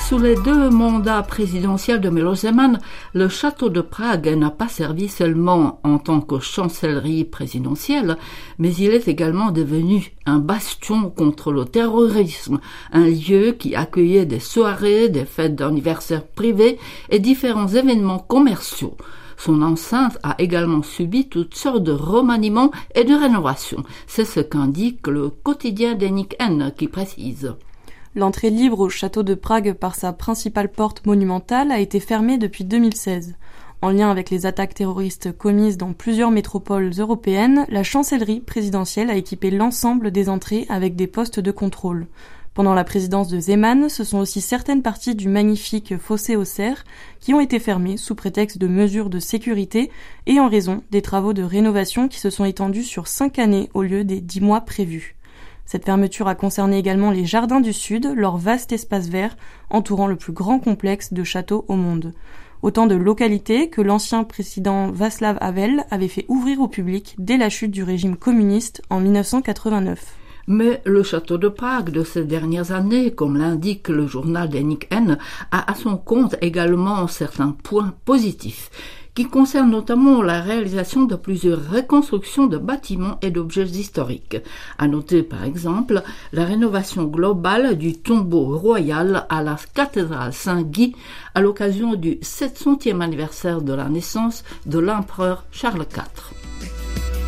Sous 0.07 0.19
les 0.19 0.35
deux 0.35 0.69
mandats 0.69 1.21
présidentiels 1.21 1.99
de 1.99 2.07
Milo 2.07 2.33
Zeman, 2.33 2.79
le 3.13 3.27
château 3.27 3.67
de 3.67 3.81
Prague 3.81 4.29
n'a 4.37 4.51
pas 4.51 4.69
servi 4.69 5.09
seulement 5.09 5.81
en 5.83 5.97
tant 5.97 6.21
que 6.21 6.39
chancellerie 6.39 7.25
présidentielle, 7.25 8.17
mais 8.57 8.73
il 8.75 8.91
est 8.91 9.09
également 9.09 9.51
devenu 9.51 10.13
un 10.25 10.39
bastion 10.39 11.09
contre 11.09 11.51
le 11.51 11.65
terrorisme, 11.65 12.61
un 12.93 13.05
lieu 13.05 13.51
qui 13.51 13.75
accueillait 13.75 14.25
des 14.25 14.39
soirées, 14.39 15.09
des 15.09 15.25
fêtes 15.25 15.55
d'anniversaire 15.55 16.25
privées 16.25 16.79
et 17.09 17.19
différents 17.19 17.67
événements 17.67 18.19
commerciaux. 18.19 18.95
Son 19.35 19.61
enceinte 19.61 20.19
a 20.23 20.35
également 20.39 20.83
subi 20.83 21.27
toutes 21.27 21.55
sortes 21.55 21.83
de 21.83 21.91
remaniements 21.91 22.71
et 22.95 23.03
de 23.03 23.13
rénovations. 23.13 23.83
C'est 24.07 24.23
ce 24.23 24.39
qu'indique 24.39 25.05
le 25.07 25.29
quotidien 25.29 25.95
d'Enik 25.95 26.37
N 26.39 26.71
qui 26.77 26.87
précise. 26.87 27.57
L'entrée 28.17 28.49
libre 28.49 28.79
au 28.79 28.89
château 28.89 29.21
de 29.21 29.35
Prague 29.35 29.73
par 29.73 29.93
sa 29.93 30.11
principale 30.11 30.71
porte 30.71 31.05
monumentale 31.05 31.71
a 31.71 31.79
été 31.79 31.99
fermée 31.99 32.39
depuis 32.39 32.63
2016. 32.63 33.35
En 33.83 33.91
lien 33.91 34.09
avec 34.09 34.31
les 34.31 34.47
attaques 34.47 34.73
terroristes 34.73 35.37
commises 35.37 35.77
dans 35.77 35.93
plusieurs 35.93 36.31
métropoles 36.31 36.89
européennes, 36.97 37.67
la 37.69 37.83
chancellerie 37.83 38.39
présidentielle 38.39 39.11
a 39.11 39.15
équipé 39.15 39.51
l'ensemble 39.51 40.09
des 40.09 40.29
entrées 40.29 40.65
avec 40.67 40.95
des 40.95 41.05
postes 41.05 41.39
de 41.39 41.51
contrôle. 41.51 42.07
Pendant 42.55 42.73
la 42.73 42.83
présidence 42.83 43.27
de 43.27 43.39
Zeman, 43.39 43.87
ce 43.87 44.03
sont 44.03 44.17
aussi 44.17 44.41
certaines 44.41 44.81
parties 44.81 45.13
du 45.13 45.29
magnifique 45.29 45.95
fossé 45.99 46.35
aux 46.35 46.43
serres 46.43 46.85
qui 47.19 47.35
ont 47.35 47.39
été 47.39 47.59
fermées 47.59 47.97
sous 47.97 48.15
prétexte 48.15 48.57
de 48.57 48.65
mesures 48.65 49.11
de 49.11 49.19
sécurité 49.19 49.91
et 50.25 50.39
en 50.39 50.49
raison 50.49 50.81
des 50.89 51.03
travaux 51.03 51.33
de 51.33 51.43
rénovation 51.43 52.07
qui 52.07 52.19
se 52.19 52.31
sont 52.31 52.45
étendus 52.45 52.81
sur 52.81 53.07
cinq 53.07 53.37
années 53.37 53.69
au 53.75 53.83
lieu 53.83 54.03
des 54.03 54.21
dix 54.21 54.41
mois 54.41 54.61
prévus. 54.61 55.16
Cette 55.67 55.83
fermeture 55.83 56.29
a 56.29 56.35
concerné 56.35 56.77
également 56.77 57.11
les 57.11 57.25
jardins 57.25 57.59
du 57.59 57.73
Sud, 57.73 58.09
leur 58.15 58.37
vaste 58.37 58.71
espace 58.71 59.09
vert 59.09 59.35
entourant 59.69 60.07
le 60.07 60.15
plus 60.15 60.31
grand 60.31 60.59
complexe 60.59 61.11
de 61.11 61.25
châteaux 61.25 61.65
au 61.67 61.75
monde. 61.75 62.13
Autant 62.61 62.87
de 62.87 62.95
localités 62.95 63.69
que 63.69 63.81
l'ancien 63.81 64.23
président 64.23 64.89
Václav 64.91 65.37
Havel 65.41 65.83
avait 65.91 66.07
fait 66.07 66.23
ouvrir 66.29 66.61
au 66.61 66.69
public 66.69 67.15
dès 67.19 67.37
la 67.37 67.49
chute 67.49 67.71
du 67.71 67.83
régime 67.83 68.15
communiste 68.15 68.81
en 68.89 69.01
1989. 69.01 70.15
Mais 70.47 70.81
le 70.85 71.03
château 71.03 71.37
de 71.37 71.49
Prague 71.49 71.89
de 71.89 72.05
ces 72.05 72.23
dernières 72.23 72.71
années, 72.71 73.11
comme 73.11 73.35
l'indique 73.35 73.89
le 73.89 74.07
journal 74.07 74.47
d'Enik 74.47 74.87
N, 74.89 75.17
a 75.51 75.69
à 75.69 75.75
son 75.75 75.97
compte 75.97 76.37
également 76.39 77.05
certains 77.07 77.51
points 77.51 77.93
positifs 78.05 78.71
qui 79.17 79.25
concerne 79.25 79.71
notamment 79.71 80.21
la 80.21 80.41
réalisation 80.41 81.05
de 81.05 81.15
plusieurs 81.15 81.71
reconstructions 81.71 82.45
de 82.45 82.59
bâtiments 82.59 83.17
et 83.23 83.31
d'objets 83.31 83.63
historiques. 83.63 84.37
À 84.77 84.87
noter 84.87 85.23
par 85.23 85.43
exemple 85.43 86.03
la 86.33 86.45
rénovation 86.45 87.05
globale 87.05 87.79
du 87.79 87.97
tombeau 87.97 88.55
royal 88.55 89.25
à 89.29 89.41
la 89.41 89.57
cathédrale 89.73 90.33
Saint-Guy 90.33 90.95
à 91.33 91.41
l'occasion 91.41 91.95
du 91.95 92.17
700e 92.17 93.01
anniversaire 93.01 93.63
de 93.63 93.73
la 93.73 93.89
naissance 93.89 94.43
de 94.67 94.77
l'empereur 94.77 95.45
Charles 95.51 95.87
IV. 95.91 97.26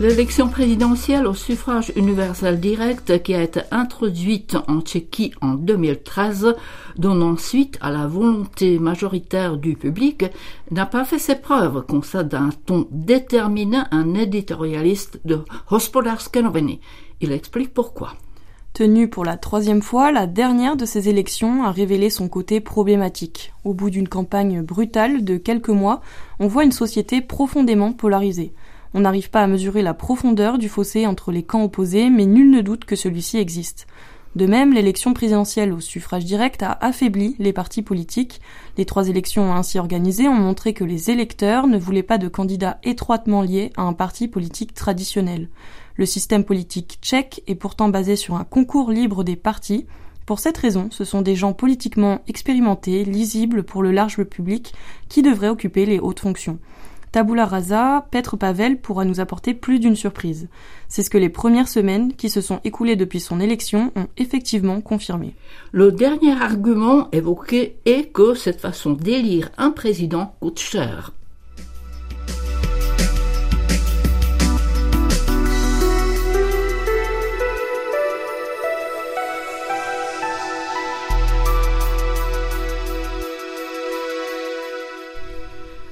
L'élection 0.00 0.46
présidentielle 0.46 1.26
au 1.26 1.34
suffrage 1.34 1.92
universel 1.96 2.60
direct 2.60 3.20
qui 3.24 3.34
a 3.34 3.42
été 3.42 3.62
introduite 3.72 4.56
en 4.68 4.80
Tchéquie 4.80 5.32
en 5.40 5.54
2013, 5.54 6.54
donnant 6.96 7.36
suite 7.36 7.78
à 7.80 7.90
la 7.90 8.06
volonté 8.06 8.78
majoritaire 8.78 9.56
du 9.56 9.74
public, 9.74 10.24
n'a 10.70 10.86
pas 10.86 11.04
fait 11.04 11.18
ses 11.18 11.34
preuves, 11.34 11.84
constate 11.84 12.28
d'un 12.28 12.50
ton 12.64 12.86
déterminé 12.92 13.78
un 13.90 14.14
éditorialiste 14.14 15.20
de 15.24 15.40
Hospodarske 15.68 16.36
noviny. 16.36 16.78
Il 17.20 17.32
explique 17.32 17.74
pourquoi. 17.74 18.12
Tenue 18.74 19.08
pour 19.08 19.24
la 19.24 19.36
troisième 19.36 19.82
fois, 19.82 20.12
la 20.12 20.28
dernière 20.28 20.76
de 20.76 20.84
ces 20.84 21.08
élections 21.08 21.64
a 21.64 21.72
révélé 21.72 22.08
son 22.08 22.28
côté 22.28 22.60
problématique. 22.60 23.52
Au 23.64 23.74
bout 23.74 23.90
d'une 23.90 24.08
campagne 24.08 24.62
brutale 24.62 25.24
de 25.24 25.38
quelques 25.38 25.70
mois, 25.70 26.02
on 26.38 26.46
voit 26.46 26.62
une 26.62 26.70
société 26.70 27.20
profondément 27.20 27.92
polarisée. 27.92 28.52
On 28.94 29.00
n'arrive 29.00 29.30
pas 29.30 29.42
à 29.42 29.46
mesurer 29.46 29.82
la 29.82 29.94
profondeur 29.94 30.58
du 30.58 30.68
fossé 30.68 31.06
entre 31.06 31.30
les 31.30 31.42
camps 31.42 31.64
opposés, 31.64 32.10
mais 32.10 32.26
nul 32.26 32.50
ne 32.50 32.60
doute 32.60 32.84
que 32.84 32.96
celui-ci 32.96 33.36
existe. 33.36 33.86
De 34.36 34.46
même, 34.46 34.72
l'élection 34.72 35.14
présidentielle 35.14 35.72
au 35.72 35.80
suffrage 35.80 36.24
direct 36.24 36.62
a 36.62 36.72
affaibli 36.80 37.34
les 37.38 37.52
partis 37.52 37.82
politiques. 37.82 38.40
Les 38.76 38.84
trois 38.84 39.08
élections 39.08 39.52
ainsi 39.54 39.78
organisées 39.78 40.28
ont 40.28 40.34
montré 40.34 40.74
que 40.74 40.84
les 40.84 41.10
électeurs 41.10 41.66
ne 41.66 41.78
voulaient 41.78 42.02
pas 42.02 42.18
de 42.18 42.28
candidats 42.28 42.78
étroitement 42.84 43.42
liés 43.42 43.72
à 43.76 43.82
un 43.82 43.94
parti 43.94 44.28
politique 44.28 44.74
traditionnel. 44.74 45.48
Le 45.96 46.06
système 46.06 46.44
politique 46.44 46.98
tchèque 47.02 47.42
est 47.46 47.56
pourtant 47.56 47.88
basé 47.88 48.16
sur 48.16 48.36
un 48.36 48.44
concours 48.44 48.92
libre 48.92 49.24
des 49.24 49.36
partis. 49.36 49.86
Pour 50.24 50.38
cette 50.38 50.58
raison, 50.58 50.88
ce 50.90 51.04
sont 51.04 51.22
des 51.22 51.34
gens 51.34 51.54
politiquement 51.54 52.20
expérimentés, 52.28 53.04
lisibles 53.04 53.64
pour 53.64 53.82
le 53.82 53.92
large 53.92 54.22
public, 54.24 54.74
qui 55.08 55.22
devraient 55.22 55.48
occuper 55.48 55.86
les 55.86 55.98
hautes 55.98 56.20
fonctions. 56.20 56.58
Tabula 57.12 57.46
rasa, 57.46 58.06
Petr 58.10 58.36
Pavel 58.36 58.80
pourra 58.80 59.04
nous 59.04 59.20
apporter 59.20 59.54
plus 59.54 59.80
d'une 59.80 59.96
surprise. 59.96 60.48
C'est 60.88 61.02
ce 61.02 61.10
que 61.10 61.18
les 61.18 61.28
premières 61.28 61.68
semaines 61.68 62.14
qui 62.14 62.28
se 62.28 62.40
sont 62.40 62.60
écoulées 62.64 62.96
depuis 62.96 63.20
son 63.20 63.40
élection 63.40 63.92
ont 63.96 64.08
effectivement 64.16 64.80
confirmé. 64.80 65.34
Le 65.72 65.92
dernier 65.92 66.32
argument 66.32 67.08
évoqué 67.12 67.76
est 67.84 68.12
que 68.12 68.34
cette 68.34 68.60
façon 68.60 68.92
d'élire 68.92 69.50
un 69.58 69.70
président 69.70 70.34
coûte 70.40 70.58
cher. 70.58 71.12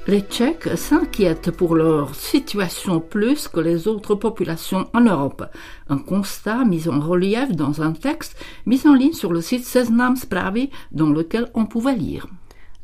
Les 0.08 0.20
Tchèques 0.20 0.68
s'inquiètent 0.76 1.50
pour 1.50 1.74
leur 1.74 2.14
situation 2.14 3.00
plus 3.00 3.48
que 3.48 3.58
les 3.58 3.88
autres 3.88 4.14
populations 4.14 4.86
en 4.94 5.00
Europe. 5.00 5.44
Un 5.88 5.98
constat 5.98 6.64
mis 6.64 6.88
en 6.88 7.00
relief 7.00 7.50
dans 7.50 7.82
un 7.82 7.90
texte 7.90 8.36
mis 8.66 8.86
en 8.86 8.94
ligne 8.94 9.14
sur 9.14 9.32
le 9.32 9.40
site 9.40 9.64
Seznam 9.64 10.14
Spravi 10.14 10.70
dans 10.92 11.10
lequel 11.10 11.48
on 11.54 11.66
pouvait 11.66 11.96
lire. 11.96 12.28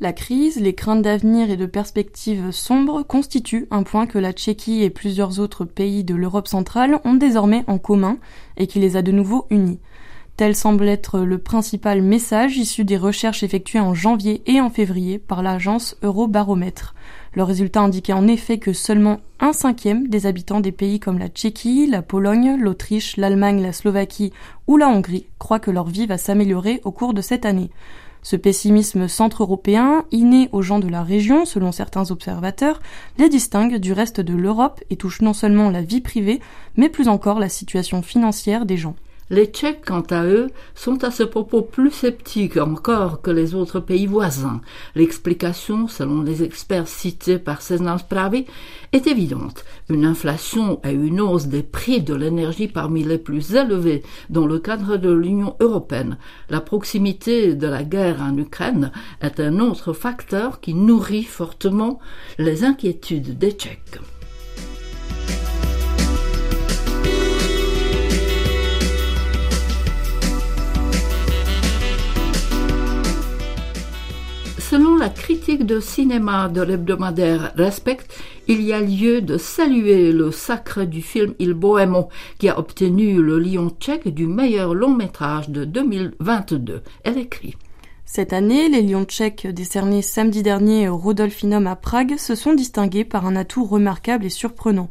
La 0.01 0.13
crise, 0.13 0.61
les 0.61 0.75
craintes 0.75 1.03
d'avenir 1.03 1.49
et 1.49 1.57
de 1.57 1.67
perspectives 1.67 2.51
sombres 2.51 3.05
constituent 3.05 3.69
un 3.71 3.85
point 3.85 4.09
que 4.09 4.19
la 4.19 4.33
Tchéquie 4.33 4.83
et 4.83 4.91
plusieurs 4.91 5.39
autres 5.39 5.65
pays 5.65 6.03
de 6.03 6.17
l'Europe 6.17 6.49
centrale 6.49 6.99
ont 7.05 7.15
désormais 7.15 7.63
en 7.69 7.79
commun 7.79 8.19
et 8.57 8.67
qui 8.67 8.81
les 8.81 8.97
a 8.97 9.03
de 9.03 9.13
nouveau 9.13 9.47
unis. 9.49 9.79
Tel 10.37 10.57
semble 10.57 10.89
être 10.89 11.21
le 11.21 11.39
principal 11.39 12.03
message 12.03 12.57
issu 12.57 12.85
des 12.85 12.97
recherches 12.97 13.43
effectuées 13.43 13.81
en 13.81 13.95
janvier 13.95 14.43
et 14.47 14.61
en 14.61 14.71
février 14.71 15.19
par 15.19 15.43
l'agence 15.43 15.97
Eurobaromètre. 16.03 16.95
Le 17.35 17.45
résultat 17.45 17.81
indiquait 17.81 18.13
en 18.13 18.29
effet 18.29 18.59
que 18.59 18.75
seulement 18.75 19.21
un 19.41 19.55
cinquième 19.55 20.09
des 20.09 20.27
habitants 20.27 20.61
des 20.61 20.71
pays 20.71 21.01
comme 21.01 21.19
la 21.19 21.29
Tchéquie, 21.29 21.87
la 21.87 22.03
Pologne, 22.03 22.59
l'Autriche, 22.61 23.17
l'Allemagne, 23.17 23.63
la 23.63 23.73
Slovaquie 23.73 24.35
ou 24.67 24.77
la 24.77 24.89
Hongrie 24.89 25.27
croient 25.39 25.59
que 25.59 25.71
leur 25.71 25.87
vie 25.87 26.07
va 26.07 26.19
s'améliorer 26.19 26.83
au 26.85 26.93
cours 26.93 27.15
de 27.15 27.23
cette 27.23 27.47
année. 27.47 27.71
Ce 28.21 28.37
pessimisme 28.37 29.09
centre-européen, 29.09 30.05
inné 30.13 30.51
aux 30.53 30.63
gens 30.63 30.79
de 30.79 30.89
la 30.89 31.03
région, 31.03 31.47
selon 31.47 31.73
certains 31.73 32.11
observateurs, 32.11 32.81
les 33.19 33.31
distingue 33.31 33.77
du 33.77 33.95
reste 33.95 34.21
de 34.21 34.35
l'Europe 34.35 34.81
et 34.91 34.97
touche 34.97 35.23
non 35.23 35.33
seulement 35.33 35.71
la 35.71 35.83
vie 35.83 36.03
privée, 36.03 36.41
mais 36.77 36.91
plus 36.91 37.09
encore 37.09 37.41
la 37.41 37.49
situation 37.49 38.03
financière 38.03 38.67
des 38.67 38.77
gens. 38.77 38.95
Les 39.33 39.47
Tchèques, 39.47 39.87
quant 39.87 40.05
à 40.11 40.27
eux, 40.27 40.49
sont 40.75 41.05
à 41.05 41.11
ce 41.11 41.23
propos 41.23 41.63
plus 41.63 41.91
sceptiques 41.91 42.59
encore 42.59 43.23
que 43.23 43.31
les 43.31 43.55
autres 43.55 43.81
pays 43.81 44.05
voisins. 44.05 44.61
L'explication, 44.95 45.89
selon 45.89 46.21
les 46.21 46.43
experts 46.43 46.87
cités 46.87 47.39
par 47.39 47.63
Seznam 47.63 47.97
Spravi, 47.99 48.45
est 48.93 49.07
évidente. 49.07 49.65
Une 49.89 50.05
inflation 50.05 50.81
et 50.85 50.93
une 50.93 51.23
hausse 51.23 51.47
des 51.47 51.63
prix 51.63 52.03
de 52.03 52.15
l'énergie 52.15 52.69
parmi 52.69 53.05
les 53.05 53.17
plus 53.17 53.55
élevés 53.55 54.03
dans 54.29 54.47
le 54.47 54.59
cadre 54.59 54.99
de 54.99 55.11
l'Union 55.11 55.57
européenne. 55.61 56.19
La 56.51 56.61
proximité 56.61 57.55
de 57.55 57.67
la 57.67 57.85
guerre 57.85 58.21
en 58.21 58.37
Ukraine 58.37 58.93
est 59.23 59.41
un 59.41 59.61
autre 59.61 59.95
facteur 59.95 60.61
qui 60.61 60.75
nourrit 60.75 61.25
fortement 61.25 62.01
les 62.37 62.65
inquiétudes 62.65 63.39
des 63.39 63.53
Tchèques. 63.53 63.99
Selon 74.73 74.97
la 74.97 75.11
critique 75.11 75.67
de 75.67 75.81
cinéma 75.81 76.49
de 76.49 76.63
l'hebdomadaire 76.63 77.53
Respect, 77.57 77.99
il 78.49 78.63
y 78.63 78.73
a 78.73 78.81
lieu 78.81 79.21
de 79.21 79.37
saluer 79.37 80.13
le 80.13 80.31
sacre 80.31 80.85
du 80.85 81.03
film 81.03 81.35
Il 81.39 81.53
Bohémo 81.53 82.09
qui 82.39 82.49
a 82.49 82.59
obtenu 82.59 83.21
le 83.21 83.39
lion 83.39 83.69
tchèque 83.79 84.09
du 84.09 84.27
meilleur 84.27 84.73
long 84.73 84.95
métrage 84.95 85.51
de 85.51 85.67
2022. 85.67 86.81
Elle 87.05 87.19
écrit. 87.19 87.55
Cette 88.07 88.33
année, 88.33 88.71
les 88.71 88.81
lions 88.81 89.05
tchèques 89.05 89.47
décernés 89.47 90.01
samedi 90.01 90.43
dernier 90.43 90.89
au 90.89 90.97
Rudolfinum 90.97 91.67
à 91.67 91.77
Prague 91.77 92.17
se 92.17 92.35
sont 92.35 92.55
distingués 92.55 93.05
par 93.05 93.27
un 93.27 93.37
atout 93.37 93.67
remarquable 93.67 94.25
et 94.25 94.31
surprenant. 94.31 94.89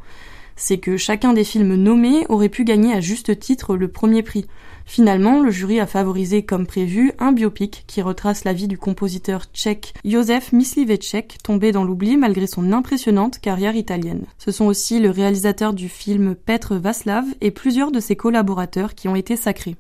C'est 0.55 0.77
que 0.77 0.95
chacun 0.95 1.33
des 1.33 1.43
films 1.43 1.73
nommés 1.73 2.27
aurait 2.29 2.49
pu 2.49 2.65
gagner 2.65 2.93
à 2.93 3.01
juste 3.01 3.39
titre 3.39 3.75
le 3.75 3.87
premier 3.87 4.21
prix. 4.21 4.45
Finalement, 4.85 5.41
le 5.41 5.51
jury 5.51 5.79
a 5.79 5.87
favorisé 5.87 6.43
comme 6.43 6.65
prévu 6.65 7.13
un 7.19 7.31
biopic 7.31 7.83
qui 7.87 8.01
retrace 8.01 8.43
la 8.43 8.53
vie 8.53 8.67
du 8.67 8.77
compositeur 8.77 9.45
tchèque 9.53 9.93
Josef 10.05 10.51
Mysliveček, 10.51 11.37
tombé 11.43 11.71
dans 11.71 11.83
l'oubli 11.83 12.17
malgré 12.17 12.47
son 12.47 12.71
impressionnante 12.71 13.39
carrière 13.39 13.75
italienne. 13.75 14.25
Ce 14.37 14.51
sont 14.51 14.65
aussi 14.65 14.99
le 14.99 15.09
réalisateur 15.09 15.73
du 15.73 15.89
film 15.89 16.35
Petr 16.35 16.75
Vaslav 16.75 17.25
et 17.41 17.51
plusieurs 17.51 17.91
de 17.91 17.99
ses 17.99 18.15
collaborateurs 18.15 18.95
qui 18.95 19.07
ont 19.07 19.15
été 19.15 19.35
sacrés. 19.35 19.75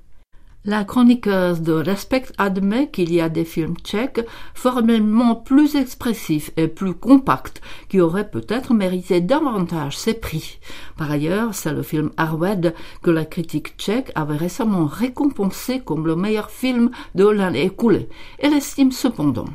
La 0.63 0.83
chroniqueuse 0.83 1.61
de 1.61 1.73
Respect 1.73 2.25
admet 2.37 2.89
qu'il 2.89 3.11
y 3.11 3.19
a 3.19 3.29
des 3.29 3.45
films 3.45 3.75
tchèques 3.77 4.23
formellement 4.53 5.35
plus 5.35 5.75
expressifs 5.75 6.51
et 6.55 6.67
plus 6.67 6.93
compacts 6.93 7.61
qui 7.89 7.99
auraient 7.99 8.29
peut-être 8.29 8.75
mérité 8.75 9.21
davantage 9.21 9.97
ces 9.97 10.13
prix. 10.13 10.59
Par 10.97 11.09
ailleurs, 11.09 11.55
c'est 11.55 11.73
le 11.73 11.81
film 11.81 12.11
Arwed 12.15 12.75
que 13.01 13.09
la 13.09 13.25
critique 13.25 13.75
tchèque 13.77 14.11
avait 14.13 14.37
récemment 14.37 14.85
récompensé 14.85 15.79
comme 15.79 16.05
le 16.05 16.15
meilleur 16.15 16.51
film 16.51 16.91
de 17.15 17.27
l'année 17.27 17.65
écoulée. 17.65 18.07
Elle 18.37 18.53
estime 18.53 18.91
cependant 18.91 19.47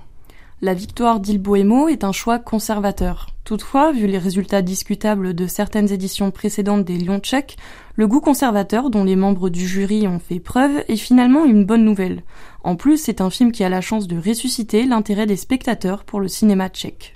la 0.62 0.72
victoire 0.72 1.20
d'Il 1.20 1.38
Bohémo 1.38 1.88
est 1.88 2.02
un 2.02 2.12
choix 2.12 2.38
conservateur. 2.38 3.26
Toutefois, 3.46 3.92
vu 3.92 4.08
les 4.08 4.18
résultats 4.18 4.60
discutables 4.60 5.32
de 5.32 5.46
certaines 5.46 5.92
éditions 5.92 6.32
précédentes 6.32 6.84
des 6.84 6.98
Lions 6.98 7.20
tchèques, 7.20 7.56
le 7.94 8.08
goût 8.08 8.20
conservateur 8.20 8.90
dont 8.90 9.04
les 9.04 9.14
membres 9.14 9.50
du 9.50 9.68
jury 9.68 10.08
ont 10.08 10.18
fait 10.18 10.40
preuve 10.40 10.82
est 10.88 10.96
finalement 10.96 11.44
une 11.44 11.64
bonne 11.64 11.84
nouvelle. 11.84 12.24
En 12.64 12.74
plus, 12.74 12.96
c'est 12.96 13.20
un 13.20 13.30
film 13.30 13.52
qui 13.52 13.62
a 13.62 13.68
la 13.68 13.80
chance 13.80 14.08
de 14.08 14.18
ressusciter 14.18 14.84
l'intérêt 14.84 15.26
des 15.26 15.36
spectateurs 15.36 16.02
pour 16.02 16.18
le 16.18 16.26
cinéma 16.26 16.68
tchèque. 16.68 17.15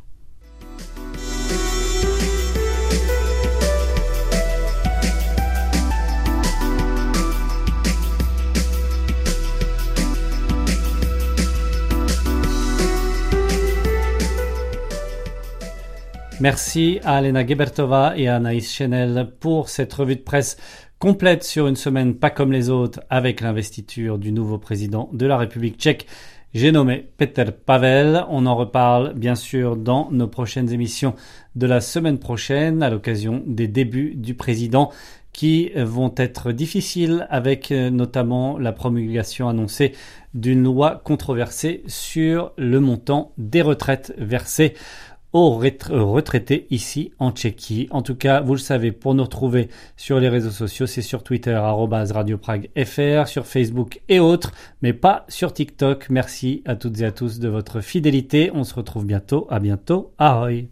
Merci 16.41 17.01
à 17.05 17.19
Alena 17.19 17.47
Gebertova 17.47 18.15
et 18.17 18.27
à 18.27 18.37
Anaïs 18.37 18.73
Chenel 18.73 19.31
pour 19.41 19.69
cette 19.69 19.93
revue 19.93 20.17
de 20.17 20.23
presse 20.23 20.57
complète 20.99 21.45
sur 21.45 21.67
une 21.67 21.77
semaine 21.77 22.15
pas 22.15 22.31
comme 22.31 22.51
les 22.51 22.71
autres 22.71 23.01
avec 23.11 23.43
l'investiture 23.43 24.17
du 24.17 24.33
nouveau 24.33 24.57
président 24.57 25.11
de 25.13 25.27
la 25.27 25.37
République 25.37 25.77
tchèque. 25.77 26.07
J'ai 26.55 26.73
nommé 26.73 27.11
Peter 27.19 27.45
Pavel. 27.45 28.25
On 28.31 28.47
en 28.47 28.57
reparle 28.57 29.13
bien 29.13 29.35
sûr 29.35 29.77
dans 29.77 30.11
nos 30.13 30.29
prochaines 30.29 30.73
émissions 30.73 31.15
de 31.57 31.67
la 31.67 31.83
semaine 31.83 32.19
prochaine 32.19 32.83
à 32.83 32.89
l'occasion 32.89 33.43
des 33.47 33.69
débuts 33.69 34.15
du 34.15 34.33
président 34.33 34.91
qui 35.33 35.71
vont 35.77 36.13
être 36.17 36.53
difficiles 36.53 37.27
avec 37.31 37.71
euh, 37.71 37.91
notamment 37.91 38.59
la 38.59 38.73
promulgation 38.73 39.49
annoncée 39.49 39.93
d'une 40.35 40.65
loi 40.65 41.01
controversée 41.05 41.83
sur 41.87 42.53
le 42.57 42.81
montant 42.81 43.33
des 43.39 43.63
retraites 43.63 44.13
versées 44.19 44.75
aux 45.33 45.51
retraités 45.51 46.67
ici 46.71 47.13
en 47.19 47.31
Tchéquie. 47.31 47.89
En 47.91 48.03
tout 48.03 48.15
cas, 48.15 48.41
vous 48.41 48.55
le 48.55 48.59
savez, 48.59 48.93
pour 48.93 49.15
nous 49.15 49.25
retrouver 49.25 49.69
sur 49.97 50.19
les 50.19 50.29
réseaux 50.29 50.51
sociaux, 50.51 50.87
c'est 50.87 51.03
sur 51.03 51.23
Twitter, 51.23 51.55
Radio 51.55 52.39
Prague 52.39 52.71
FR, 52.77 53.29
sur 53.29 53.47
Facebook 53.47 54.01
et 54.09 54.21
autres, 54.21 54.53
mais 54.83 54.93
pas 54.93 55.25
sur 55.29 55.53
TikTok. 55.53 56.09
Merci 56.11 56.63
à 56.65 56.77
toutes 56.77 57.01
et 57.01 57.05
à 57.05 57.13
tous 57.13 57.39
de 57.39 57.49
votre 57.49 57.81
fidélité. 57.81 58.51
On 58.55 58.65
se 58.65 58.75
retrouve 58.75 59.05
bientôt. 59.05 59.47
À 59.51 59.61
bientôt. 59.61 60.13
Ahoy! 60.19 60.71